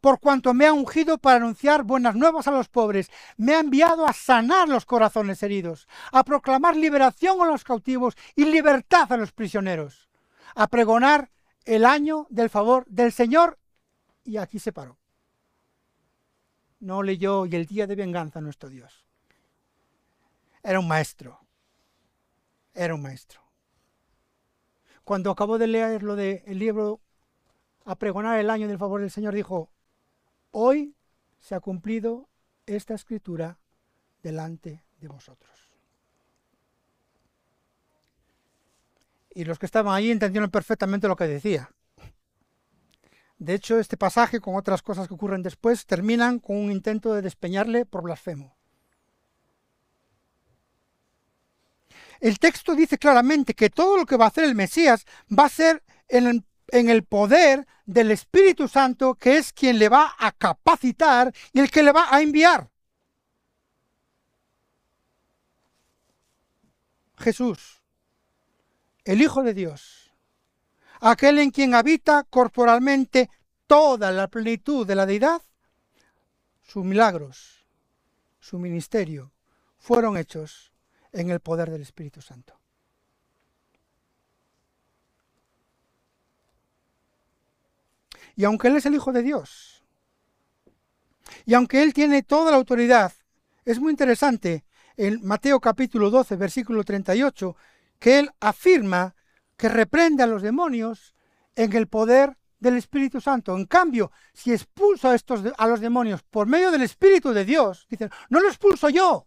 por 0.00 0.20
cuanto 0.20 0.54
me 0.54 0.66
ha 0.66 0.72
ungido 0.72 1.18
para 1.18 1.36
anunciar 1.36 1.82
buenas 1.82 2.14
nuevas 2.14 2.46
a 2.48 2.50
los 2.50 2.68
pobres, 2.68 3.10
me 3.36 3.54
ha 3.54 3.60
enviado 3.60 4.06
a 4.06 4.12
sanar 4.12 4.68
los 4.68 4.84
corazones 4.84 5.42
heridos, 5.42 5.88
a 6.12 6.24
proclamar 6.24 6.76
liberación 6.76 7.40
a 7.40 7.46
los 7.46 7.64
cautivos 7.64 8.14
y 8.34 8.44
libertad 8.44 9.10
a 9.12 9.16
los 9.16 9.32
prisioneros, 9.32 10.08
a 10.54 10.68
pregonar 10.68 11.30
el 11.64 11.84
año 11.84 12.26
del 12.30 12.50
favor 12.50 12.84
del 12.86 13.12
Señor. 13.12 13.58
Y 14.24 14.36
aquí 14.36 14.58
se 14.58 14.72
paró. 14.72 14.98
No 16.80 17.02
leyó 17.02 17.46
y 17.46 17.56
el 17.56 17.66
día 17.66 17.86
de 17.86 17.96
venganza 17.96 18.40
nuestro 18.40 18.68
Dios. 18.68 19.05
Era 20.66 20.80
un 20.80 20.88
maestro. 20.88 21.38
Era 22.74 22.92
un 22.92 23.00
maestro. 23.00 23.40
Cuando 25.04 25.30
acabó 25.30 25.58
de 25.58 25.68
leer 25.68 26.02
lo 26.02 26.16
del 26.16 26.42
libro 26.58 27.00
a 27.84 27.94
pregonar 27.94 28.40
el 28.40 28.50
año 28.50 28.66
del 28.66 28.76
favor 28.76 29.00
del 29.00 29.12
Señor, 29.12 29.32
dijo, 29.32 29.70
hoy 30.50 30.96
se 31.38 31.54
ha 31.54 31.60
cumplido 31.60 32.28
esta 32.66 32.94
escritura 32.94 33.60
delante 34.24 34.82
de 34.98 35.06
vosotros. 35.06 35.72
Y 39.30 39.44
los 39.44 39.60
que 39.60 39.66
estaban 39.66 39.94
allí 39.94 40.10
entendieron 40.10 40.50
perfectamente 40.50 41.06
lo 41.06 41.14
que 41.14 41.28
decía. 41.28 41.70
De 43.38 43.54
hecho, 43.54 43.78
este 43.78 43.96
pasaje, 43.96 44.40
con 44.40 44.56
otras 44.56 44.82
cosas 44.82 45.06
que 45.06 45.14
ocurren 45.14 45.44
después, 45.44 45.86
terminan 45.86 46.40
con 46.40 46.56
un 46.56 46.72
intento 46.72 47.14
de 47.14 47.22
despeñarle 47.22 47.86
por 47.86 48.02
blasfemo. 48.02 48.55
El 52.20 52.38
texto 52.38 52.74
dice 52.74 52.98
claramente 52.98 53.54
que 53.54 53.70
todo 53.70 53.96
lo 53.96 54.06
que 54.06 54.16
va 54.16 54.26
a 54.26 54.28
hacer 54.28 54.44
el 54.44 54.54
Mesías 54.54 55.04
va 55.28 55.44
a 55.44 55.48
ser 55.48 55.82
en 56.08 56.44
el 56.68 57.04
poder 57.04 57.66
del 57.86 58.10
Espíritu 58.10 58.68
Santo, 58.68 59.14
que 59.14 59.38
es 59.38 59.52
quien 59.52 59.78
le 59.78 59.88
va 59.88 60.14
a 60.18 60.32
capacitar 60.32 61.32
y 61.52 61.60
el 61.60 61.70
que 61.70 61.82
le 61.82 61.92
va 61.92 62.08
a 62.10 62.20
enviar. 62.20 62.70
Jesús, 67.18 67.80
el 69.04 69.22
Hijo 69.22 69.42
de 69.42 69.54
Dios, 69.54 70.12
aquel 71.00 71.38
en 71.38 71.50
quien 71.50 71.74
habita 71.74 72.24
corporalmente 72.24 73.30
toda 73.66 74.10
la 74.10 74.28
plenitud 74.28 74.86
de 74.86 74.94
la 74.94 75.06
deidad, 75.06 75.42
sus 76.62 76.84
milagros, 76.84 77.66
su 78.40 78.58
ministerio, 78.58 79.32
fueron 79.78 80.16
hechos 80.16 80.72
en 81.16 81.30
el 81.30 81.40
poder 81.40 81.70
del 81.70 81.82
Espíritu 81.82 82.20
Santo. 82.20 82.60
Y 88.36 88.44
aunque 88.44 88.68
Él 88.68 88.76
es 88.76 88.86
el 88.86 88.94
Hijo 88.94 89.12
de 89.12 89.22
Dios, 89.22 89.82
y 91.46 91.54
aunque 91.54 91.82
Él 91.82 91.94
tiene 91.94 92.22
toda 92.22 92.50
la 92.50 92.58
autoridad, 92.58 93.12
es 93.64 93.80
muy 93.80 93.90
interesante 93.90 94.64
en 94.96 95.24
Mateo 95.26 95.58
capítulo 95.58 96.10
12, 96.10 96.36
versículo 96.36 96.84
38, 96.84 97.56
que 97.98 98.18
Él 98.18 98.30
afirma 98.38 99.14
que 99.56 99.70
reprende 99.70 100.22
a 100.22 100.26
los 100.26 100.42
demonios 100.42 101.14
en 101.54 101.72
el 101.72 101.86
poder 101.86 102.36
del 102.60 102.76
Espíritu 102.76 103.22
Santo. 103.22 103.56
En 103.56 103.64
cambio, 103.64 104.12
si 104.34 104.52
expulso 104.52 105.08
a, 105.08 105.14
estos, 105.14 105.40
a 105.56 105.66
los 105.66 105.80
demonios 105.80 106.22
por 106.22 106.46
medio 106.46 106.70
del 106.70 106.82
Espíritu 106.82 107.32
de 107.32 107.46
Dios, 107.46 107.86
dicen, 107.88 108.10
no 108.28 108.40
lo 108.40 108.48
expulso 108.48 108.90
yo. 108.90 109.25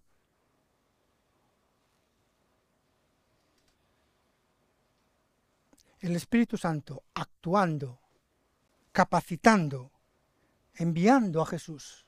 El 6.00 6.16
Espíritu 6.16 6.58
Santo 6.58 7.04
actuando 7.14 8.00
capacitando, 8.92 9.92
enviando 10.76 11.42
a 11.42 11.46
Jesús 11.46 12.06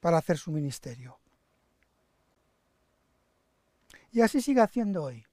para 0.00 0.18
hacer 0.18 0.38
su 0.38 0.50
ministerio. 0.50 1.18
Y 4.12 4.20
así 4.20 4.40
sigue 4.40 4.60
haciendo 4.60 5.04
hoy. 5.04 5.26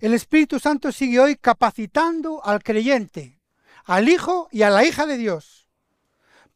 El 0.00 0.14
Espíritu 0.14 0.58
Santo 0.58 0.92
sigue 0.92 1.20
hoy 1.20 1.36
capacitando 1.36 2.44
al 2.44 2.62
creyente, 2.62 3.40
al 3.84 4.08
Hijo 4.08 4.48
y 4.50 4.62
a 4.62 4.70
la 4.70 4.84
hija 4.84 5.06
de 5.06 5.16
Dios, 5.16 5.68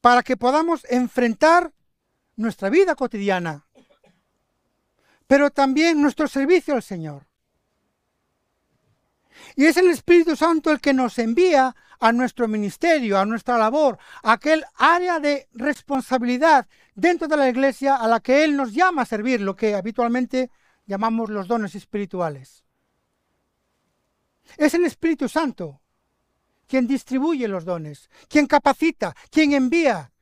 para 0.01 0.23
que 0.23 0.37
podamos 0.37 0.85
enfrentar 0.91 1.73
nuestra 2.37 2.69
vida 2.69 2.95
cotidiana, 2.95 3.67
pero 5.27 5.51
también 5.51 6.01
nuestro 6.01 6.29
servicio 6.29 6.75
al 6.75 6.83
Señor. 6.83 7.27
Y 9.57 9.67
es 9.67 9.77
el 9.77 9.89
Espíritu 9.89 10.37
Santo 10.37 10.71
el 10.71 10.81
que 10.81 10.95
nos 10.95 11.19
envía 11.19 11.75
a 12.01 12.13
nuestro 12.13 12.47
ministerio, 12.49 13.19
a 13.19 13.27
nuestra 13.27 13.59
labor, 13.59 13.99
a 14.23 14.33
aquel 14.33 14.65
área 14.77 15.19
de 15.19 15.49
responsabilidad 15.53 16.67
dentro 16.95 17.27
de 17.29 17.37
la 17.37 17.49
iglesia 17.49 17.97
a 17.97 18.07
la 18.07 18.21
que 18.21 18.45
Él 18.45 18.57
nos 18.57 18.73
llama 18.73 19.03
a 19.03 19.07
servir, 19.07 19.41
lo 19.41 19.57
que 19.57 19.75
habitualmente 19.75 20.51
llamamos 20.87 21.31
los 21.31 21.49
dones 21.49 21.75
espirituales. 21.75 22.65
Es 24.57 24.75
el 24.75 24.85
Espíritu 24.85 25.29
Santo 25.29 25.81
quien 26.67 26.87
distribuye 26.87 27.49
los 27.49 27.65
dones, 27.65 28.11
quien 28.29 28.47
capacita, 28.47 29.15
quien 29.31 29.53
envía. 29.53 30.13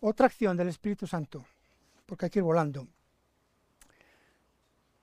Otra 0.00 0.26
acción 0.26 0.56
del 0.56 0.68
Espíritu 0.68 1.06
Santo 1.06 1.44
porque 2.12 2.26
hay 2.26 2.30
que 2.30 2.40
ir 2.40 2.42
volando, 2.42 2.86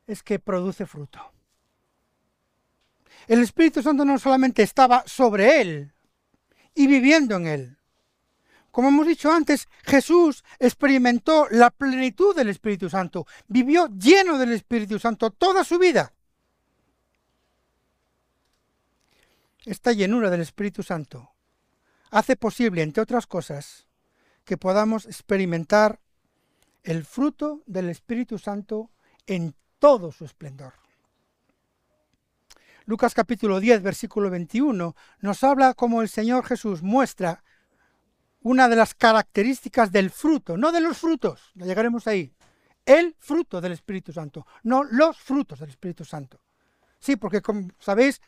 es 0.05 0.21
que 0.21 0.37
produce 0.37 0.85
fruto. 0.85 1.19
El 3.25 3.39
Espíritu 3.39 3.81
Santo 3.81 4.05
no 4.05 4.19
solamente 4.19 4.61
estaba 4.61 5.03
sobre 5.07 5.59
él 5.59 5.91
y 6.75 6.85
viviendo 6.85 7.35
en 7.37 7.47
él. 7.47 7.77
Como 8.69 8.89
hemos 8.89 9.07
dicho 9.07 9.31
antes, 9.31 9.67
Jesús 9.85 10.43
experimentó 10.59 11.47
la 11.49 11.71
plenitud 11.71 12.35
del 12.35 12.49
Espíritu 12.49 12.91
Santo, 12.91 13.25
vivió 13.47 13.87
lleno 13.87 14.37
del 14.37 14.51
Espíritu 14.51 14.99
Santo 14.99 15.31
toda 15.31 15.63
su 15.63 15.79
vida. 15.79 16.13
Esta 19.65 19.93
llenura 19.93 20.29
del 20.29 20.41
Espíritu 20.41 20.83
Santo 20.83 21.31
hace 22.11 22.35
posible, 22.35 22.83
entre 22.83 23.01
otras 23.01 23.25
cosas, 23.25 23.87
que 24.45 24.57
podamos 24.57 25.07
experimentar 25.07 25.99
el 26.83 27.05
fruto 27.05 27.63
del 27.65 27.89
Espíritu 27.89 28.37
Santo 28.37 28.91
en 29.27 29.55
todo 29.79 30.11
su 30.11 30.25
esplendor. 30.25 30.73
Lucas 32.85 33.13
capítulo 33.13 33.59
10, 33.59 33.83
versículo 33.83 34.29
21, 34.29 34.95
nos 35.21 35.43
habla 35.43 35.75
cómo 35.75 36.01
el 36.01 36.09
Señor 36.09 36.45
Jesús 36.45 36.81
muestra 36.81 37.43
una 38.41 38.67
de 38.67 38.75
las 38.75 38.95
características 38.95 39.91
del 39.91 40.09
fruto, 40.09 40.57
no 40.57 40.71
de 40.71 40.81
los 40.81 40.97
frutos, 40.97 41.51
ya 41.53 41.65
llegaremos 41.65 42.07
ahí, 42.07 42.33
el 42.85 43.15
fruto 43.19 43.61
del 43.61 43.73
Espíritu 43.73 44.11
Santo, 44.11 44.47
no 44.63 44.83
los 44.83 45.17
frutos 45.17 45.59
del 45.59 45.69
Espíritu 45.69 46.03
Santo. 46.03 46.41
Sí, 46.99 47.15
porque 47.15 47.41
como 47.41 47.67
sabéis, 47.79 48.21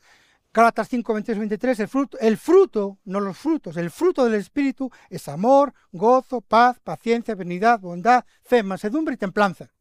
Gálatas 0.54 0.90
5, 0.90 1.14
22, 1.14 1.40
23, 1.40 1.80
el 1.80 1.88
fruto, 1.88 2.20
el 2.20 2.38
fruto, 2.38 2.98
no 3.06 3.22
los 3.22 3.38
frutos, 3.38 3.78
el 3.78 3.90
fruto 3.90 4.26
del 4.26 4.36
Espíritu 4.36 4.92
es 5.10 5.30
amor, 5.30 5.74
gozo, 5.94 6.42
paz, 6.42 6.78
paciencia, 6.80 7.36
benignidad, 7.36 7.80
bondad, 7.80 8.26
fe, 8.44 8.62
mansedumbre 8.62 9.14
y 9.14 9.18
templanza. 9.18 9.72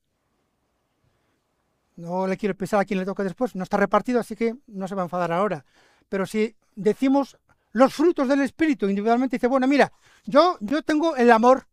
No 1.97 2.27
le 2.29 2.37
quiero 2.37 2.55
pensar 2.55 2.79
a 2.81 2.85
quien 2.85 3.01
le 3.01 3.05
toca 3.05 3.25
después, 3.25 3.57
no 3.57 3.65
está 3.65 3.79
repartido, 3.79 4.21
así 4.21 4.37
que 4.37 4.55
no 4.69 4.87
se 4.87 4.95
va 4.95 5.03
a 5.03 5.07
enfadar 5.07 5.33
ahora. 5.33 5.65
Pero 6.09 6.25
si 6.25 6.55
decimos 6.77 7.37
los 7.73 7.93
frutos 7.93 8.29
del 8.29 8.41
Espíritu 8.43 8.89
individualmente, 8.89 9.37
dice, 9.37 9.49
bueno, 9.49 9.67
mira, 9.67 9.93
yo, 10.25 10.57
yo 10.61 10.83
tengo 10.83 11.17
el 11.17 11.33
amor. 11.33 11.67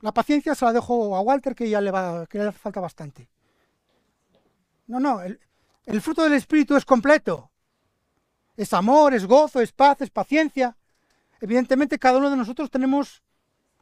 La 0.00 0.12
paciencia 0.12 0.54
se 0.54 0.64
la 0.64 0.72
dejo 0.72 1.14
a 1.16 1.20
Walter, 1.20 1.54
que 1.54 1.68
ya 1.68 1.82
le, 1.82 1.90
va, 1.90 2.26
que 2.26 2.38
le 2.38 2.52
falta 2.52 2.80
bastante. 2.80 3.28
No, 4.86 5.00
no, 5.00 5.20
el, 5.20 5.38
el 5.86 6.00
fruto 6.02 6.24
del 6.24 6.34
Espíritu 6.34 6.76
es 6.76 6.84
completo. 6.84 7.50
Es 8.56 8.72
amor, 8.72 9.14
es 9.14 9.24
gozo, 9.24 9.60
es 9.60 9.72
paz, 9.72 10.00
es 10.00 10.10
paciencia. 10.10 10.76
Evidentemente 11.40 11.98
cada 11.98 12.18
uno 12.18 12.28
de 12.28 12.36
nosotros 12.36 12.70
tenemos 12.70 13.22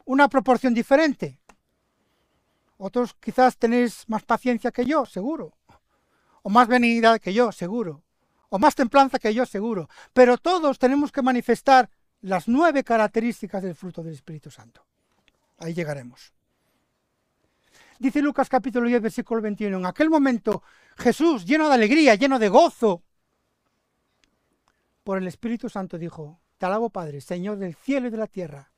una 0.04 0.28
proporción 0.28 0.74
diferente. 0.74 1.38
Otros 2.76 3.14
quizás 3.14 3.56
tenéis 3.56 4.04
más 4.08 4.22
paciencia 4.24 4.70
que 4.70 4.84
yo, 4.84 5.06
seguro. 5.06 5.56
O 6.42 6.50
más 6.50 6.68
benignidad 6.68 7.20
que 7.20 7.32
yo, 7.32 7.52
seguro. 7.52 8.02
O 8.50 8.58
más 8.58 8.74
templanza 8.74 9.18
que 9.18 9.32
yo, 9.32 9.46
seguro. 9.46 9.88
Pero 10.12 10.36
todos 10.36 10.78
tenemos 10.78 11.10
que 11.10 11.22
manifestar 11.22 11.88
las 12.20 12.48
nueve 12.48 12.84
características 12.84 13.62
del 13.62 13.74
fruto 13.74 14.02
del 14.02 14.14
Espíritu 14.14 14.50
Santo. 14.50 14.84
Ahí 15.58 15.72
llegaremos. 15.72 16.34
Dice 17.98 18.20
Lucas 18.20 18.48
capítulo 18.48 18.88
10, 18.88 19.02
versículo 19.02 19.40
21. 19.40 19.76
En 19.76 19.86
aquel 19.86 20.10
momento 20.10 20.62
Jesús, 20.96 21.44
lleno 21.44 21.68
de 21.68 21.74
alegría, 21.74 22.14
lleno 22.16 22.38
de 22.38 22.48
gozo, 22.48 23.02
por 25.04 25.18
el 25.18 25.26
Espíritu 25.28 25.68
Santo 25.68 25.98
dijo, 25.98 26.40
Te 26.58 26.66
alabo 26.66 26.90
Padre, 26.90 27.20
Señor 27.20 27.58
del 27.58 27.74
cielo 27.74 28.08
y 28.08 28.10
de 28.10 28.16
la 28.16 28.26
tierra, 28.26 28.72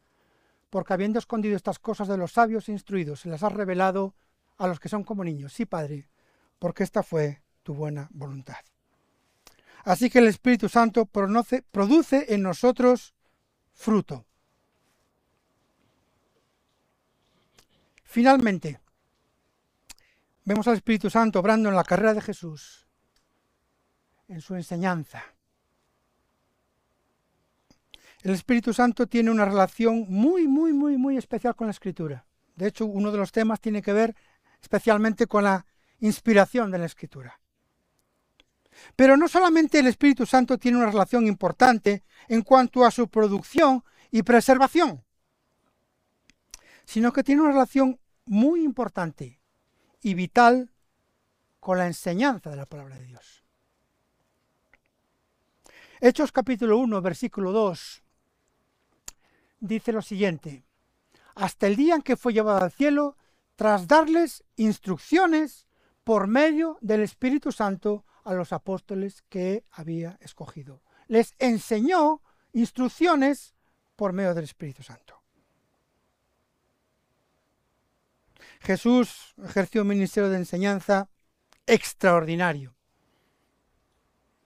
porque 0.71 0.93
habiendo 0.93 1.19
escondido 1.19 1.57
estas 1.57 1.79
cosas 1.79 2.09
de 2.09 2.17
los 2.17 2.33
sabios 2.33 2.69
e 2.69 2.73
instruidos, 2.73 3.21
se 3.21 3.29
las 3.29 3.43
has 3.43 3.53
revelado 3.53 4.15
a 4.59 4.67
los 4.67 4.81
que 4.81 4.89
son 4.89 5.05
como 5.05 5.25
niños. 5.25 5.53
Sí, 5.53 5.65
Padre, 5.67 6.09
porque 6.59 6.83
esta 6.83 7.03
fue 7.03 7.43
tu 7.63 7.75
buena 7.75 8.09
voluntad. 8.13 8.57
Así 9.85 10.11
que 10.11 10.19
el 10.19 10.27
Espíritu 10.27 10.69
Santo 10.69 11.07
produce 11.07 12.35
en 12.35 12.43
nosotros 12.43 13.15
fruto. 13.73 14.27
Finalmente, 18.03 18.81
vemos 20.47 20.67
al 20.69 20.77
Espíritu 20.77 21.11
Santo 21.11 21.41
obrando 21.41 21.69
en 21.69 21.75
la 21.75 21.85
carrera 21.85 22.15
de 22.15 22.23
Jesús, 22.23 22.87
en 24.29 24.41
su 24.41 24.55
enseñanza. 24.55 25.23
El 28.23 28.33
Espíritu 28.33 28.73
Santo 28.73 29.07
tiene 29.09 29.31
una 29.31 29.45
relación 29.45 30.07
muy, 30.09 30.47
muy, 30.49 30.73
muy, 30.73 30.97
muy 30.97 31.17
especial 31.17 31.55
con 31.55 31.67
la 31.67 31.73
Escritura. 31.73 32.25
De 32.55 32.69
hecho, 32.69 32.87
uno 32.87 33.13
de 33.13 33.19
los 33.19 33.33
temas 33.33 33.61
tiene 33.61 33.83
que 33.83 33.93
ver 33.93 34.17
especialmente 34.63 35.27
con 35.27 35.45
la 35.45 35.67
inspiración 35.99 36.71
de 36.71 36.79
la 36.79 36.87
Escritura. 36.87 37.39
Pero 38.95 39.17
no 39.17 39.27
solamente 39.27 39.81
el 39.81 39.89
Espíritu 39.89 40.27
Santo 40.27 40.59
tiene 40.59 40.79
una 40.79 40.91
relación 40.91 41.27
importante 41.27 42.05
en 42.29 42.43
cuanto 42.43 42.85
a 42.85 42.91
su 42.91 43.09
producción 43.09 43.83
y 44.13 44.23
preservación, 44.23 45.05
sino 46.85 47.13
que 47.13 47.25
tiene 47.25 47.43
una 47.43 47.53
relación 47.53 47.99
muy 48.27 48.63
importante 48.63 49.36
y 50.07 50.15
vital 50.15 50.71
con 51.59 51.79
la 51.79 51.89
enseñanza 51.89 52.49
de 52.49 52.55
la 52.55 52.67
palabra 52.67 52.95
de 52.95 53.07
Dios. 53.07 53.43
Hechos 56.01 56.31
capítulo 56.31 56.79
1, 56.79 57.03
versículo 57.03 57.51
2, 57.51 58.05
dice 59.59 59.91
lo 59.91 60.03
siguiente, 60.03 60.65
hasta 61.35 61.67
el 61.67 61.75
día 61.75 61.97
en 61.97 62.03
que 62.03 62.17
fue 62.17 62.33
llevado 62.33 62.63
al 62.63 62.71
cielo, 62.71 63.17
tras 63.57 63.89
darles 63.89 64.45
instrucciones 64.55 65.67
por 66.05 66.29
medio 66.29 66.79
del 66.83 67.01
Espíritu 67.01 67.51
Santo 67.51 68.05
a 68.23 68.33
los 68.33 68.53
apóstoles 68.53 69.25
que 69.29 69.65
había 69.73 70.19
escogido. 70.21 70.83
Les 71.09 71.35
enseñó 71.41 72.23
instrucciones 72.53 73.57
por 73.97 74.13
medio 74.13 74.35
del 74.35 74.45
Espíritu 74.45 74.85
Santo. 74.85 75.16
Jesús 78.67 79.33
ejerció 79.45 79.83
un 79.83 79.89
ministerio 79.89 80.29
de 80.29 80.39
enseñanza 80.39 81.09
extraordinario. 81.67 82.75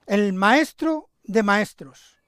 El 0.05 0.35
maestro 0.35 1.09
de 1.23 1.43
maestros. 1.43 2.19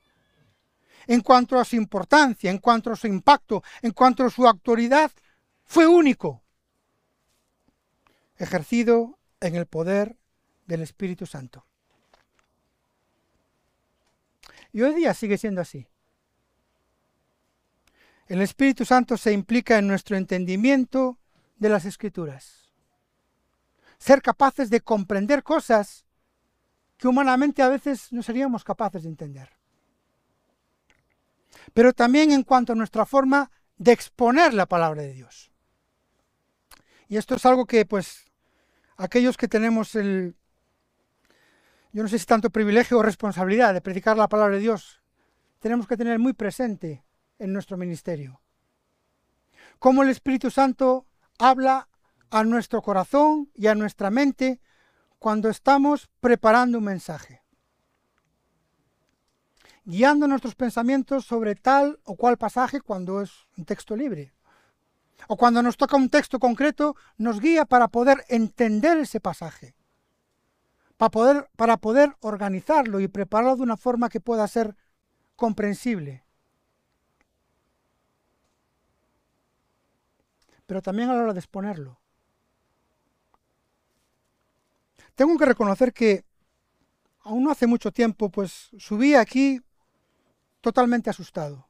En 1.07 1.21
cuanto 1.21 1.59
a 1.61 1.67
su 1.67 1.77
importancia, 1.77 2.51
en 2.51 2.59
cuanto 2.59 2.91
a 2.91 2.97
su 2.97 3.09
impacto, 3.09 3.63
en 3.83 3.91
cuanto 3.91 4.25
a 4.25 4.31
su 4.31 4.47
autoridad, 4.47 5.13
fue 5.65 5.87
único. 5.87 6.43
Ejercido 8.39 9.19
en 9.41 9.57
el 9.57 9.67
poder 9.67 10.17
del 10.65 10.81
Espíritu 10.81 11.27
Santo. 11.27 11.67
Y 14.73 14.81
hoy 14.81 14.95
día 14.95 15.13
sigue 15.13 15.37
siendo 15.37 15.61
así. 15.61 15.87
El 18.29 18.41
Espíritu 18.41 18.87
Santo 18.87 19.19
se 19.19 19.35
implica 19.35 19.77
en 19.77 19.89
nuestro 19.89 20.17
entendimiento 20.17 21.19
de 21.63 21.69
las 21.69 21.85
escrituras. 21.85 22.73
Ser 23.97 24.21
capaces 24.21 24.69
de 24.69 24.81
comprender 24.81 25.45
cosas 25.45 26.05
que 26.97 27.07
humanamente 27.07 27.63
a 27.63 27.69
veces 27.69 28.13
no 28.13 28.23
seríamos 28.25 28.65
capaces 28.65 29.05
de 29.05 29.09
entender. 29.09 29.49
Pero 31.73 31.93
también 31.93 32.33
en 32.33 32.43
cuanto 32.43 32.73
a 32.73 32.77
nuestra 32.77 33.07
forma 33.07 33.49
de 33.77 33.93
exponer 33.93 34.55
la 34.55 34.67
palabra 34.67 35.03
de 35.03 35.13
Dios. 35.13 35.53
Y 37.07 37.17
esto 37.17 37.37
es 37.37 37.47
algo 37.47 37.65
que 37.65 37.87
pues 37.87 38.25
aquellos 38.97 39.37
que 39.37 39.47
tenemos 39.47 39.95
el, 39.95 40.35
yo 41.93 42.03
no 42.03 42.09
sé 42.09 42.19
si 42.19 42.27
tanto 42.27 42.51
privilegio 42.51 42.99
o 42.99 43.03
responsabilidad 43.03 43.73
de 43.73 43.81
predicar 43.81 44.17
la 44.17 44.29
palabra 44.29 44.57
de 44.57 44.63
Dios, 44.63 45.01
tenemos 45.61 45.87
que 45.87 45.97
tener 45.97 46.19
muy 46.19 46.33
presente 46.33 47.05
en 47.39 47.53
nuestro 47.53 47.77
ministerio. 47.77 48.41
Cómo 49.79 50.03
el 50.03 50.09
Espíritu 50.09 50.51
Santo 50.51 51.07
habla 51.43 51.89
a 52.31 52.45
nuestro 52.45 52.83
corazón 52.83 53.51
y 53.57 53.67
a 53.67 53.75
nuestra 53.75 54.11
mente 54.11 54.61
cuando 55.19 55.49
estamos 55.49 56.09
preparando 56.21 56.79
un 56.79 56.85
mensaje, 56.85 57.43
guiando 59.85 60.29
nuestros 60.29 60.55
pensamientos 60.55 61.25
sobre 61.25 61.57
tal 61.57 61.99
o 62.05 62.15
cual 62.15 62.39
pasaje 62.39 62.81
cuando 62.81 63.21
es 63.21 63.33
un 63.57 63.65
texto 63.65 63.97
libre. 63.97 64.33
O 65.29 65.37
cuando 65.37 65.63
nos 65.63 65.77
toca 65.77 65.97
un 65.97 66.11
texto 66.11 66.39
concreto, 66.39 66.97
nos 67.17 67.41
guía 67.41 67.65
para 67.65 67.89
poder 67.89 68.25
entender 68.29 68.99
ese 68.99 69.21
pasaje, 69.21 69.75
para 70.97 71.11
poder, 71.11 71.51
para 71.57 71.77
poder 71.77 72.17
organizarlo 72.21 73.01
y 73.01 73.09
prepararlo 73.09 73.57
de 73.57 73.63
una 73.63 73.77
forma 73.77 74.09
que 74.09 74.21
pueda 74.21 74.47
ser 74.47 74.77
comprensible. 75.35 76.25
Pero 80.73 80.81
también 80.81 81.11
a 81.11 81.15
la 81.15 81.25
hora 81.25 81.35
de 81.35 81.41
exponerlo. 81.41 82.01
Tengo 85.15 85.37
que 85.37 85.45
reconocer 85.45 85.93
que 85.93 86.25
aún 87.25 87.45
no 87.45 87.51
hace 87.51 87.67
mucho 87.67 87.93
tiempo, 87.93 88.31
pues 88.31 88.71
subí 88.79 89.15
aquí 89.15 89.61
totalmente 90.63 91.11
asustado. 91.11 91.69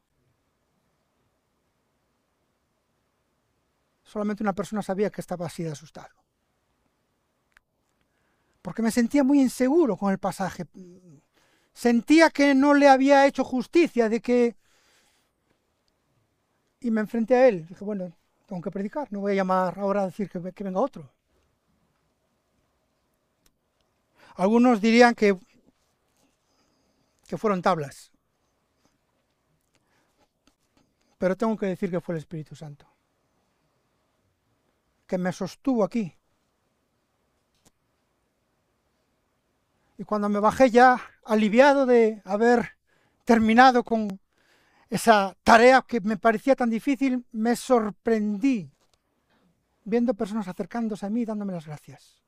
Solamente 4.03 4.41
una 4.41 4.53
persona 4.53 4.81
sabía 4.81 5.09
que 5.09 5.19
estaba 5.19 5.47
así 5.47 5.63
de 5.63 5.71
asustado. 5.71 6.15
Porque 8.61 8.81
me 8.83 8.91
sentía 8.91 9.25
muy 9.25 9.41
inseguro 9.41 9.97
con 9.97 10.13
el 10.13 10.17
pasaje. 10.17 10.65
Sentía 11.73 12.29
que 12.29 12.55
no 12.55 12.73
le 12.73 12.87
había 12.87 13.27
hecho 13.27 13.43
justicia, 13.43 14.07
de 14.07 14.21
que... 14.21 14.55
Y 16.79 16.89
me 16.89 17.01
enfrenté 17.01 17.35
a 17.35 17.49
él. 17.49 17.67
Dije, 17.67 17.83
bueno, 17.83 18.15
tengo 18.45 18.61
que 18.61 18.71
predicar, 18.71 19.11
no 19.11 19.21
voy 19.21 19.33
a 19.33 19.35
llamar 19.35 19.79
ahora 19.79 20.01
a 20.01 20.05
decir 20.05 20.29
que, 20.29 20.39
venga 20.39 20.79
otro. 20.79 21.09
Algunos 24.35 24.81
dirían 24.81 25.13
que, 25.15 25.37
que 27.27 27.37
fueron 27.37 27.61
tablas, 27.61 28.11
pero 31.17 31.37
tengo 31.37 31.55
que 31.55 31.67
decir 31.67 31.89
que 31.89 32.01
fue 32.01 32.15
el 32.15 32.19
Espíritu 32.19 32.55
Santo, 32.55 32.85
que 35.07 35.17
me 35.17 35.31
sostuvo 35.31 35.83
aquí. 35.83 36.13
Y 39.97 40.03
cuando 40.03 40.27
me 40.27 40.39
bajé 40.39 40.71
ya 40.71 40.99
aliviado 41.23 41.85
de 41.85 42.21
haber 42.25 42.77
terminado 43.23 43.83
con 43.83 44.19
esa 44.93 45.35
tarea 45.43 45.81
que 45.81 46.01
me 46.01 46.17
parecía 46.17 46.55
tan 46.55 46.69
difícil, 46.69 47.25
me 47.31 47.55
sorprendí 47.55 48.71
viendo 49.83 50.13
personas 50.13 50.47
acercándose 50.47 51.03
a 51.03 51.09
mí 51.09 51.25
dándome 51.25 51.51
las 51.51 51.65
gracias. 51.65 52.21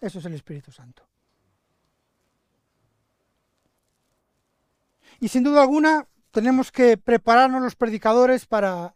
Eso 0.00 0.20
es 0.20 0.24
el 0.26 0.34
Espíritu 0.34 0.70
Santo. 0.70 1.02
Y 5.18 5.26
sin 5.26 5.42
duda 5.42 5.62
alguna 5.62 6.06
tenemos 6.30 6.70
que 6.70 6.96
prepararnos 6.98 7.60
los 7.60 7.74
predicadores 7.74 8.46
para, 8.46 8.94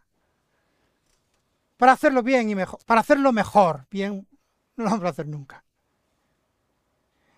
para 1.76 1.90
hacerlo 1.90 2.22
bien 2.22 2.50
y 2.50 2.54
mejor, 2.54 2.78
para 2.86 3.00
hacerlo 3.00 3.32
mejor. 3.32 3.88
Bien, 3.90 4.28
no 4.76 4.84
lo 4.84 4.90
vamos 4.90 5.06
a 5.06 5.08
hacer 5.08 5.26
nunca 5.26 5.64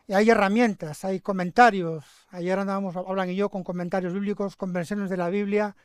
hay 0.08 0.30
herramientas, 0.30 1.04
hay 1.04 1.20
comentarios. 1.20 2.04
Ayer 2.30 2.58
andábamos, 2.58 2.96
hablan 2.96 3.30
y 3.30 3.36
yo, 3.36 3.48
con 3.48 3.62
comentarios 3.62 4.12
bíblicos, 4.12 4.56
con 4.56 4.72
versiones 4.72 5.10
de 5.10 5.16
la 5.16 5.28
Biblia, 5.28 5.76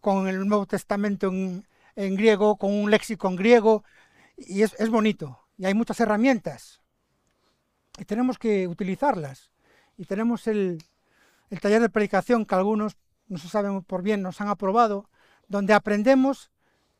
con 0.00 0.28
el 0.28 0.46
Nuevo 0.46 0.66
Testamento 0.66 1.28
en, 1.28 1.64
griego, 2.16 2.56
con 2.56 2.72
un 2.72 2.90
léxico 2.90 3.28
en 3.28 3.36
griego, 3.36 3.84
y 4.36 4.62
es, 4.62 4.90
bonito. 4.90 5.40
Y 5.56 5.66
hay 5.66 5.74
muchas 5.74 6.00
herramientas. 6.00 6.82
Y 7.98 8.04
tenemos 8.04 8.38
que 8.38 8.68
utilizarlas. 8.68 9.52
Y 9.96 10.04
tenemos 10.06 10.46
el, 10.46 10.82
el 11.50 11.60
taller 11.60 11.80
de 11.80 11.88
predicación 11.88 12.46
que 12.46 12.54
algunos, 12.54 12.96
no 13.28 13.38
se 13.38 13.48
saben 13.48 13.82
por 13.82 14.02
bien, 14.02 14.22
nos 14.22 14.40
han 14.40 14.48
aprobado, 14.48 15.08
donde 15.48 15.72
aprendemos 15.72 16.50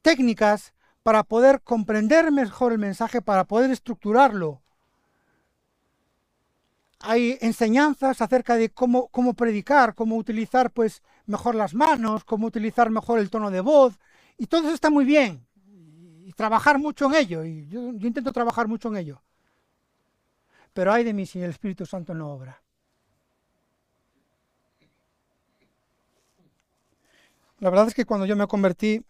técnicas 0.02 0.74
para 1.02 1.22
poder 1.22 1.60
comprender 1.62 2.32
mejor 2.32 2.72
el 2.72 2.78
mensaje, 2.78 3.20
para 3.20 3.44
poder 3.44 3.70
estructurarlo, 3.70 4.63
hay 7.04 7.38
enseñanzas 7.40 8.20
acerca 8.20 8.56
de 8.56 8.70
cómo, 8.70 9.08
cómo 9.08 9.34
predicar, 9.34 9.94
cómo 9.94 10.16
utilizar 10.16 10.70
pues 10.70 11.02
mejor 11.26 11.54
las 11.54 11.74
manos, 11.74 12.24
cómo 12.24 12.46
utilizar 12.46 12.90
mejor 12.90 13.18
el 13.18 13.30
tono 13.30 13.50
de 13.50 13.60
voz, 13.60 13.98
y 14.38 14.46
todo 14.46 14.62
eso 14.62 14.74
está 14.74 14.90
muy 14.90 15.04
bien, 15.04 15.46
y 16.24 16.32
trabajar 16.32 16.78
mucho 16.78 17.06
en 17.06 17.14
ello, 17.14 17.44
y 17.44 17.68
yo, 17.68 17.90
intento 17.90 18.32
trabajar 18.32 18.68
mucho 18.68 18.88
en 18.88 18.96
ello. 18.96 19.22
Pero 20.72 20.92
hay 20.92 21.04
de 21.04 21.12
mí 21.12 21.26
si 21.26 21.40
el 21.40 21.50
Espíritu 21.50 21.86
Santo 21.86 22.14
no 22.14 22.32
obra. 22.32 22.60
La 27.60 27.70
verdad 27.70 27.88
es 27.88 27.94
que 27.94 28.04
cuando 28.04 28.26
yo 28.26 28.34
me 28.34 28.46
convertí, 28.46 29.04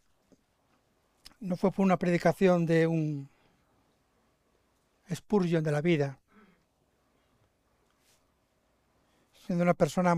no 1.41 1.57
fue 1.57 1.71
por 1.71 1.85
una 1.85 1.99
predicación 1.99 2.67
de 2.67 2.87
un 2.87 3.29
Spurgeon 5.13 5.65
de 5.65 5.73
la 5.73 5.81
vida, 5.81 6.19
siendo 9.45 9.63
una 9.65 9.75
persona 9.75 10.15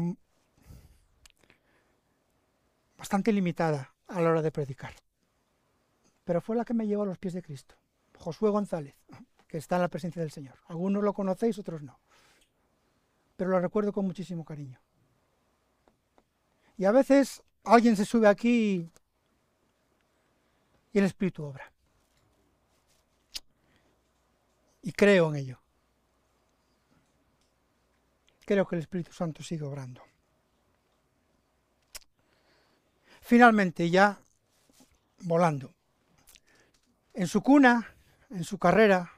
bastante 2.97 3.33
limitada 3.33 3.93
a 4.07 4.21
la 4.21 4.31
hora 4.31 4.43
de 4.43 4.53
predicar. 4.53 4.95
Pero 6.25 6.41
fue 6.41 6.57
la 6.57 6.65
que 6.65 6.75
me 6.75 6.87
llevó 6.87 7.03
a 7.03 7.07
los 7.07 7.19
pies 7.19 7.35
de 7.35 7.43
Cristo. 7.43 7.75
Josué 8.19 8.51
González, 8.51 8.95
que 9.49 9.59
está 9.59 9.77
en 9.77 9.83
la 9.83 9.89
presencia 9.89 10.23
del 10.23 10.31
Señor. 10.31 10.59
Algunos 10.69 11.03
lo 11.03 11.13
conocéis, 11.13 11.59
otros 11.59 11.83
no. 11.83 11.99
Pero 13.37 13.51
lo 13.51 13.61
recuerdo 13.61 13.93
con 13.93 14.07
muchísimo 14.07 14.45
cariño. 14.45 14.81
Y 16.79 16.85
a 16.85 16.93
veces 16.93 17.43
alguien 17.65 17.97
se 17.97 18.05
sube 18.05 18.29
aquí 18.29 18.91
y 20.93 20.99
el 20.99 21.05
Espíritu 21.05 21.45
obra. 21.45 21.73
Y 24.83 24.93
creo 24.93 25.29
en 25.31 25.37
ello. 25.37 25.66
Creo 28.47 28.67
que 28.67 28.77
el 28.77 28.81
Espíritu 28.83 29.13
Santo 29.13 29.43
sigue 29.43 29.65
obrando. 29.65 30.01
Finalmente, 33.21 33.91
ya 33.91 34.19
volando, 35.25 35.75
en 37.13 37.27
su 37.27 37.43
cuna, 37.43 37.95
en 38.31 38.45
su 38.45 38.57
carrera 38.59 39.13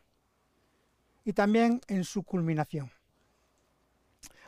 y 1.24 1.34
también 1.34 1.82
en 1.88 2.04
su 2.04 2.22
culminación. 2.22 2.90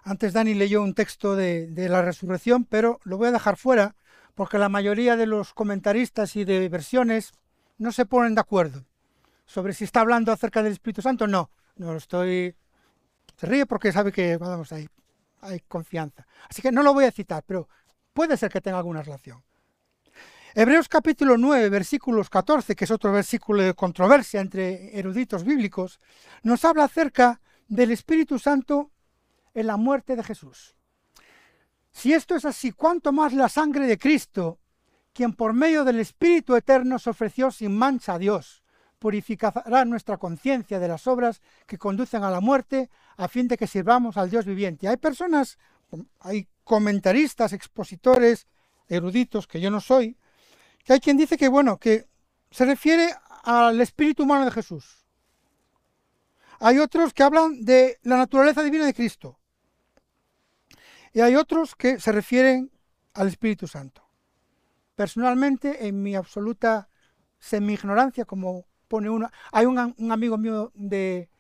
Antes 0.03 0.33
Dani 0.33 0.55
leyó 0.55 0.83
un 0.83 0.95
texto 0.95 1.37
de, 1.37 1.67
de, 1.67 1.91
la 1.91 2.01
resurrección, 2.01 2.65
pero 2.65 3.01
lo 3.05 3.19
voy 3.19 3.29
a 3.29 3.33
dejar 3.33 3.59
fuera 3.59 3.95
porque 4.35 4.59
la 4.59 4.71
mayoría 4.71 5.15
de 5.17 5.27
los 5.27 5.53
comentaristas 5.53 6.37
y 6.37 6.45
de 6.45 6.67
versiones 6.71 7.33
no 7.77 7.93
se 7.93 8.07
ponen 8.07 8.35
de 8.35 8.41
acuerdo 8.41 8.87
sobre 9.45 9.75
si 9.75 9.85
está 9.85 10.01
hablando 10.01 10.33
acerca 10.33 10.63
del 10.63 10.73
Espíritu 10.73 11.03
Santo. 11.03 11.27
No, 11.27 11.51
no 11.77 11.93
lo 11.93 11.99
estoy... 11.99 12.55
Se 13.41 13.47
ríe 13.47 13.65
porque 13.65 13.91
sabe 13.91 14.13
que 14.13 14.37
vamos, 14.37 14.71
hay, 14.71 14.87
hay 15.41 15.61
confianza. 15.61 16.27
Así 16.51 16.61
que 16.61 16.71
no 16.71 16.83
lo 16.83 16.93
voy 16.93 17.07
a 17.07 17.11
citar, 17.11 17.43
pero 17.47 17.71
puede 18.13 18.37
ser 18.37 18.53
que 18.53 18.61
tenga 18.61 18.77
alguna 18.77 19.01
relación. 19.01 19.43
Hebreos 20.55 20.91
capítulo 20.91 21.39
9, 21.39 21.71
versículos 21.71 22.29
14, 22.29 22.77
que 22.77 22.85
es 22.85 22.91
otro 22.91 23.13
versículo 23.13 23.63
de 23.63 23.73
controversia 23.73 24.43
entre 24.43 24.95
eruditos 24.99 25.43
bíblicos, 25.45 26.01
nos 26.43 26.67
habla 26.67 26.85
acerca 26.85 27.41
del 27.67 27.93
Espíritu 27.93 28.39
Santo 28.39 28.91
en 29.55 29.69
la 29.69 29.79
muerte 29.79 30.17
de 30.17 30.23
Jesús. 30.23 30.77
Si 31.93 32.13
esto 32.13 32.35
es 32.35 32.45
así, 32.45 32.73
¿cuánto 32.73 33.11
más 33.11 33.33
la 33.33 33.49
sangre 33.49 33.87
de 33.87 33.97
Cristo, 33.97 34.61
quien 35.15 35.33
por 35.33 35.55
medio 35.55 35.85
del 35.85 35.99
Espíritu 36.01 36.57
Eterno 36.57 36.99
se 36.99 37.09
ofreció 37.09 37.51
sin 37.51 37.75
mancha 37.75 38.13
a 38.13 38.19
Dios, 38.19 38.60
purificará 39.01 39.85
nuestra 39.85 40.19
conciencia 40.19 40.79
de 40.79 40.87
las 40.87 41.09
obras 41.09 41.41
que 41.67 41.79
conducen 41.79 42.23
a 42.23 42.31
la 42.31 42.41
muerte, 42.41 42.91
a 43.17 43.27
fin 43.27 43.49
de 43.49 43.57
que 43.57 43.67
sirvamos 43.67 44.17
al 44.17 44.31
Dios 44.31 44.45
viviente? 44.45 44.87
Hay 44.87 44.99
personas, 44.99 45.59
hay 46.21 46.47
comentaristas, 46.63 47.53
expositores, 47.53 48.47
eruditos, 48.87 49.49
que 49.49 49.61
yo 49.61 49.71
no 49.71 49.81
soy, 49.81 50.17
que 50.85 50.93
hay 50.93 51.01
quien 51.01 51.17
dice 51.17 51.37
que, 51.37 51.49
bueno, 51.49 51.79
que 51.79 52.07
se 52.51 52.65
refiere 52.65 53.11
al 53.43 53.81
espíritu 53.81 54.25
humano 54.25 54.45
de 54.45 54.51
Jesús. 54.51 55.07
Hay 56.61 56.79
otros 56.79 57.15
que 57.15 57.23
hablan 57.23 57.65
de 57.65 57.99
la 58.03 58.19
naturaleza 58.19 58.63
divina 58.63 58.85
de 58.85 58.93
Cristo. 58.93 59.41
Y 61.15 61.21
hay 61.21 61.35
otros 61.37 61.75
que 61.75 61.99
se 61.99 62.13
refieren 62.13 62.71
al 63.15 63.29
Espíritu 63.29 63.67
Santo. 63.67 64.07
Personalmente, 64.95 65.89
en 65.89 66.03
mi 66.03 66.15
absoluta 66.15 66.91
semi-ignorancia, 67.39 68.27
como 68.27 68.67
pone 68.91 69.09
uno, 69.09 69.31
hay 69.53 69.67
un, 69.67 69.79
amigo 70.11 70.37
mío 70.37 70.73
de 70.75 71.31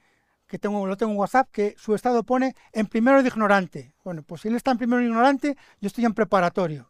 que 0.46 0.58
tengo, 0.58 0.86
lo 0.86 0.96
tengo 0.96 1.12
en 1.12 1.18
WhatsApp, 1.18 1.48
que 1.50 1.74
su 1.76 1.96
estado 1.96 2.22
pone 2.22 2.54
en 2.72 2.86
primero 2.86 3.22
de 3.22 3.28
ignorante. 3.28 3.92
Bueno, 4.04 4.22
pues 4.22 4.40
si 4.40 4.48
él 4.48 4.54
está 4.54 4.70
en 4.70 4.78
primero 4.78 5.00
de 5.00 5.08
ignorante, 5.08 5.56
yo 5.80 5.88
estoy 5.88 6.04
en 6.04 6.14
preparatorio. 6.14 6.88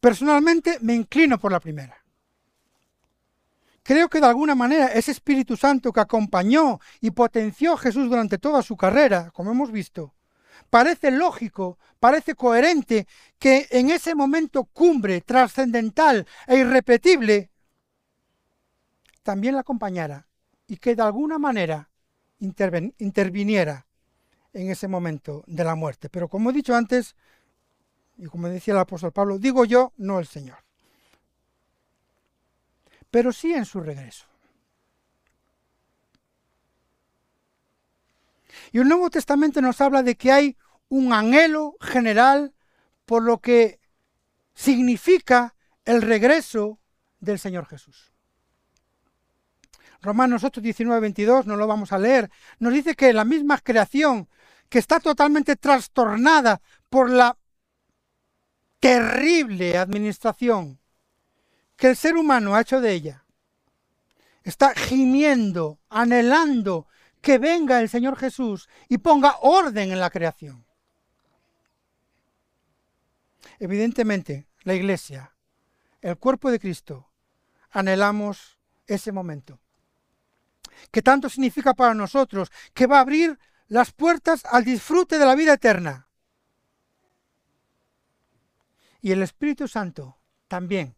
Personalmente 0.00 0.78
me 0.80 0.94
inclino 0.94 1.38
por 1.38 1.50
la 1.50 1.58
primera. 1.58 1.96
Creo 3.82 4.08
que 4.08 4.20
de 4.20 4.26
alguna 4.26 4.54
manera 4.54 4.86
ese 4.86 5.10
Espíritu 5.10 5.56
Santo 5.56 5.92
que 5.92 6.00
acompañó 6.00 6.78
y 7.00 7.10
potenció 7.10 7.74
a 7.74 7.78
Jesús 7.78 8.08
durante 8.08 8.38
toda 8.38 8.62
su 8.62 8.76
carrera, 8.76 9.30
como 9.32 9.50
hemos 9.50 9.72
visto, 9.72 10.14
parece 10.70 11.10
lógico, 11.10 11.78
parece 11.98 12.34
coherente 12.34 13.06
que 13.38 13.66
en 13.70 13.90
ese 13.90 14.14
momento 14.14 14.64
cumbre, 14.64 15.20
trascendental 15.20 16.26
e 16.46 16.58
irrepetible, 16.58 17.50
también 19.24 19.54
la 19.54 19.62
acompañara 19.62 20.28
y 20.68 20.76
que 20.76 20.94
de 20.94 21.02
alguna 21.02 21.38
manera 21.38 21.90
interviniera 22.38 23.86
en 24.52 24.70
ese 24.70 24.86
momento 24.86 25.42
de 25.46 25.64
la 25.64 25.74
muerte. 25.74 26.08
Pero 26.08 26.28
como 26.28 26.50
he 26.50 26.52
dicho 26.52 26.76
antes, 26.76 27.16
y 28.16 28.26
como 28.26 28.48
decía 28.48 28.74
el 28.74 28.80
apóstol 28.80 29.12
Pablo, 29.12 29.38
digo 29.38 29.64
yo, 29.64 29.92
no 29.96 30.20
el 30.20 30.26
Señor. 30.26 30.58
Pero 33.10 33.32
sí 33.32 33.52
en 33.52 33.64
su 33.64 33.80
regreso. 33.80 34.26
Y 38.70 38.78
el 38.78 38.88
Nuevo 38.88 39.10
Testamento 39.10 39.60
nos 39.60 39.80
habla 39.80 40.02
de 40.02 40.16
que 40.16 40.30
hay 40.30 40.56
un 40.88 41.12
anhelo 41.12 41.76
general 41.80 42.54
por 43.04 43.22
lo 43.22 43.38
que 43.38 43.80
significa 44.54 45.56
el 45.84 46.02
regreso 46.02 46.78
del 47.20 47.38
Señor 47.38 47.66
Jesús. 47.66 48.13
Romanos 50.04 50.44
8, 50.44 50.60
19, 50.60 51.00
22, 51.00 51.46
no 51.46 51.56
lo 51.56 51.66
vamos 51.66 51.90
a 51.92 51.98
leer, 51.98 52.30
nos 52.58 52.74
dice 52.74 52.94
que 52.94 53.12
la 53.14 53.24
misma 53.24 53.58
creación 53.58 54.28
que 54.68 54.78
está 54.78 55.00
totalmente 55.00 55.56
trastornada 55.56 56.60
por 56.90 57.08
la 57.08 57.36
terrible 58.80 59.78
administración 59.78 60.78
que 61.76 61.88
el 61.88 61.96
ser 61.96 62.16
humano 62.16 62.54
ha 62.54 62.60
hecho 62.60 62.82
de 62.82 62.92
ella. 62.92 63.24
Está 64.42 64.74
gimiendo, 64.74 65.80
anhelando 65.88 66.86
que 67.22 67.38
venga 67.38 67.80
el 67.80 67.88
Señor 67.88 68.18
Jesús 68.18 68.68
y 68.90 68.98
ponga 68.98 69.38
orden 69.40 69.90
en 69.90 70.00
la 70.00 70.10
creación. 70.10 70.66
Evidentemente, 73.58 74.48
la 74.64 74.74
iglesia, 74.74 75.34
el 76.02 76.18
cuerpo 76.18 76.50
de 76.50 76.60
Cristo, 76.60 77.08
anhelamos 77.70 78.58
ese 78.86 79.10
momento. 79.10 79.63
Que 80.90 81.02
tanto 81.02 81.28
significa 81.28 81.74
para 81.74 81.94
nosotros, 81.94 82.50
que 82.72 82.86
va 82.86 82.98
a 82.98 83.00
abrir 83.00 83.38
las 83.68 83.92
puertas 83.92 84.44
al 84.44 84.64
disfrute 84.64 85.18
de 85.18 85.26
la 85.26 85.34
vida 85.34 85.54
eterna. 85.54 86.08
Y 89.00 89.12
el 89.12 89.22
Espíritu 89.22 89.68
Santo 89.68 90.18
también 90.48 90.96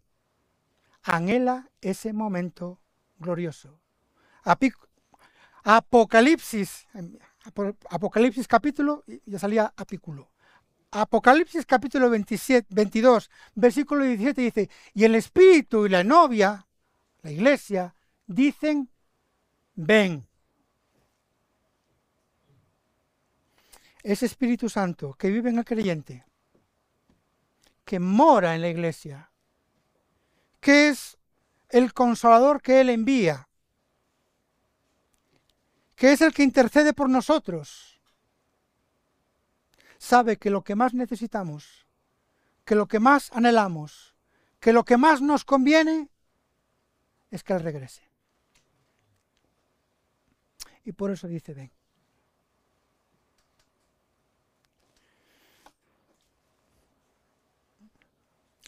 anhela 1.03 1.71
ese 1.81 2.13
momento 2.13 2.81
glorioso. 3.19 3.81
Apocalipsis, 5.65 6.87
Apocalipsis 7.91 8.47
capítulo, 8.47 9.05
ya 9.25 9.39
salía 9.39 9.73
apículo. 9.77 10.31
Apocalipsis 10.93 11.67
capítulo 11.67 12.09
27, 12.09 12.69
22, 12.71 13.31
versículo 13.55 14.05
17 14.05 14.41
dice, 14.41 14.71
y 14.95 15.05
el 15.05 15.15
Espíritu 15.15 15.87
y 15.87 15.89
la 15.89 16.05
novia, 16.05 16.67
la 17.23 17.31
iglesia, 17.31 17.95
dicen, 18.27 18.89
ven. 19.77 20.27
Ese 24.03 24.27
Espíritu 24.27 24.69
Santo 24.69 25.15
que 25.15 25.31
vive 25.31 25.51
en 25.51 25.59
el 25.59 25.65
creyente 25.65 26.25
que 27.87 28.01
mora 28.01 28.57
en 28.57 28.63
la 28.63 28.69
iglesia, 28.69 29.31
que 30.61 30.89
es 30.89 31.17
el 31.69 31.95
consolador 31.95 32.61
que 32.61 32.81
Él 32.81 32.91
envía, 32.91 33.49
que 35.95 36.13
es 36.13 36.21
el 36.21 36.35
que 36.35 36.43
intercede 36.43 36.93
por 36.93 37.09
nosotros, 37.09 38.01
sabe 39.99 40.37
que 40.37 40.51
lo 40.51 40.63
que 40.63 40.75
más 40.75 40.95
necesitamos, 40.95 41.87
que 42.65 42.75
lo 42.75 42.87
que 42.87 42.99
más 42.99 43.31
anhelamos, 43.33 44.15
que 44.59 44.73
lo 44.73 44.85
que 44.85 44.97
más 44.97 45.23
nos 45.23 45.45
conviene 45.45 46.09
es 47.31 47.45
que 47.45 47.53
Él 47.53 47.63
regrese. 47.63 48.06
Y 50.87 50.93
por 50.93 51.11
eso 51.11 51.27
dice, 51.27 51.53
ven. 51.53 51.73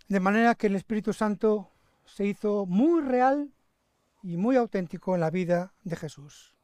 De 0.08 0.18
manera 0.18 0.56
que 0.56 0.66
el 0.66 0.74
Espíritu 0.74 1.12
Santo 1.12 1.70
se 2.04 2.26
hizo 2.26 2.66
muy 2.66 3.02
real 3.02 3.52
y 4.24 4.36
muy 4.36 4.56
auténtico 4.56 5.14
en 5.14 5.20
la 5.20 5.30
vida 5.30 5.72
de 5.84 5.94
Jesús. 5.94 6.56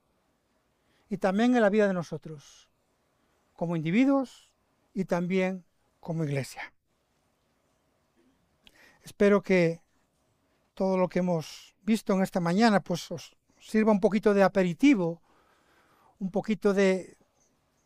Y 1.08 1.18
también 1.18 1.54
en 1.54 1.62
la 1.62 1.70
vida 1.70 1.86
de 1.86 1.94
nosotros, 1.94 2.68
como 3.52 3.76
individuos 3.76 4.50
y 4.92 5.04
también 5.04 5.64
como 6.00 6.24
iglesia. 6.24 6.72
Espero 9.04 9.40
que 9.42 9.82
todo 10.72 10.96
lo 10.96 11.08
que 11.08 11.20
hemos 11.20 11.76
visto 11.82 12.12
en 12.14 12.22
esta 12.22 12.40
mañana 12.40 12.80
pues 12.80 13.08
os 13.12 13.36
sirva 13.60 13.92
un 13.92 14.00
poquito 14.00 14.34
de 14.34 14.42
aperitivo, 14.42 15.22
un 16.24 16.30
poquito 16.30 16.72
de 16.72 17.18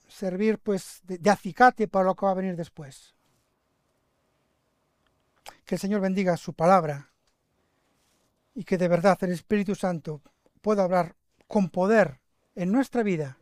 servir 0.07 0.59
pues 0.59 1.01
de, 1.03 1.19
de 1.19 1.29
acicate 1.29 1.89
para 1.89 2.05
lo 2.05 2.15
que 2.15 2.25
va 2.25 2.33
a 2.33 2.37
venir 2.37 2.55
después. 2.55 3.17
Que 5.65 5.75
el 5.75 5.81
Señor 5.81 6.01
bendiga 6.01 6.37
su 6.37 6.53
palabra 6.55 7.11
y 8.55 8.63
que 8.63 8.79
de 8.79 8.87
verdad 8.87 9.19
el 9.23 9.33
Espíritu 9.33 9.75
Santo 9.75 10.23
pueda 10.63 10.85
hablar 10.85 11.17
con 11.49 11.69
poder 11.69 12.21
en 12.55 12.71
nuestra 12.71 13.03
vida, 13.03 13.39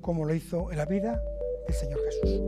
como 0.00 0.24
lo 0.24 0.34
hizo 0.34 0.72
en 0.72 0.78
la 0.78 0.86
vida 0.86 1.20
del 1.66 1.76
Señor 1.76 2.00
Jesús. 2.04 2.40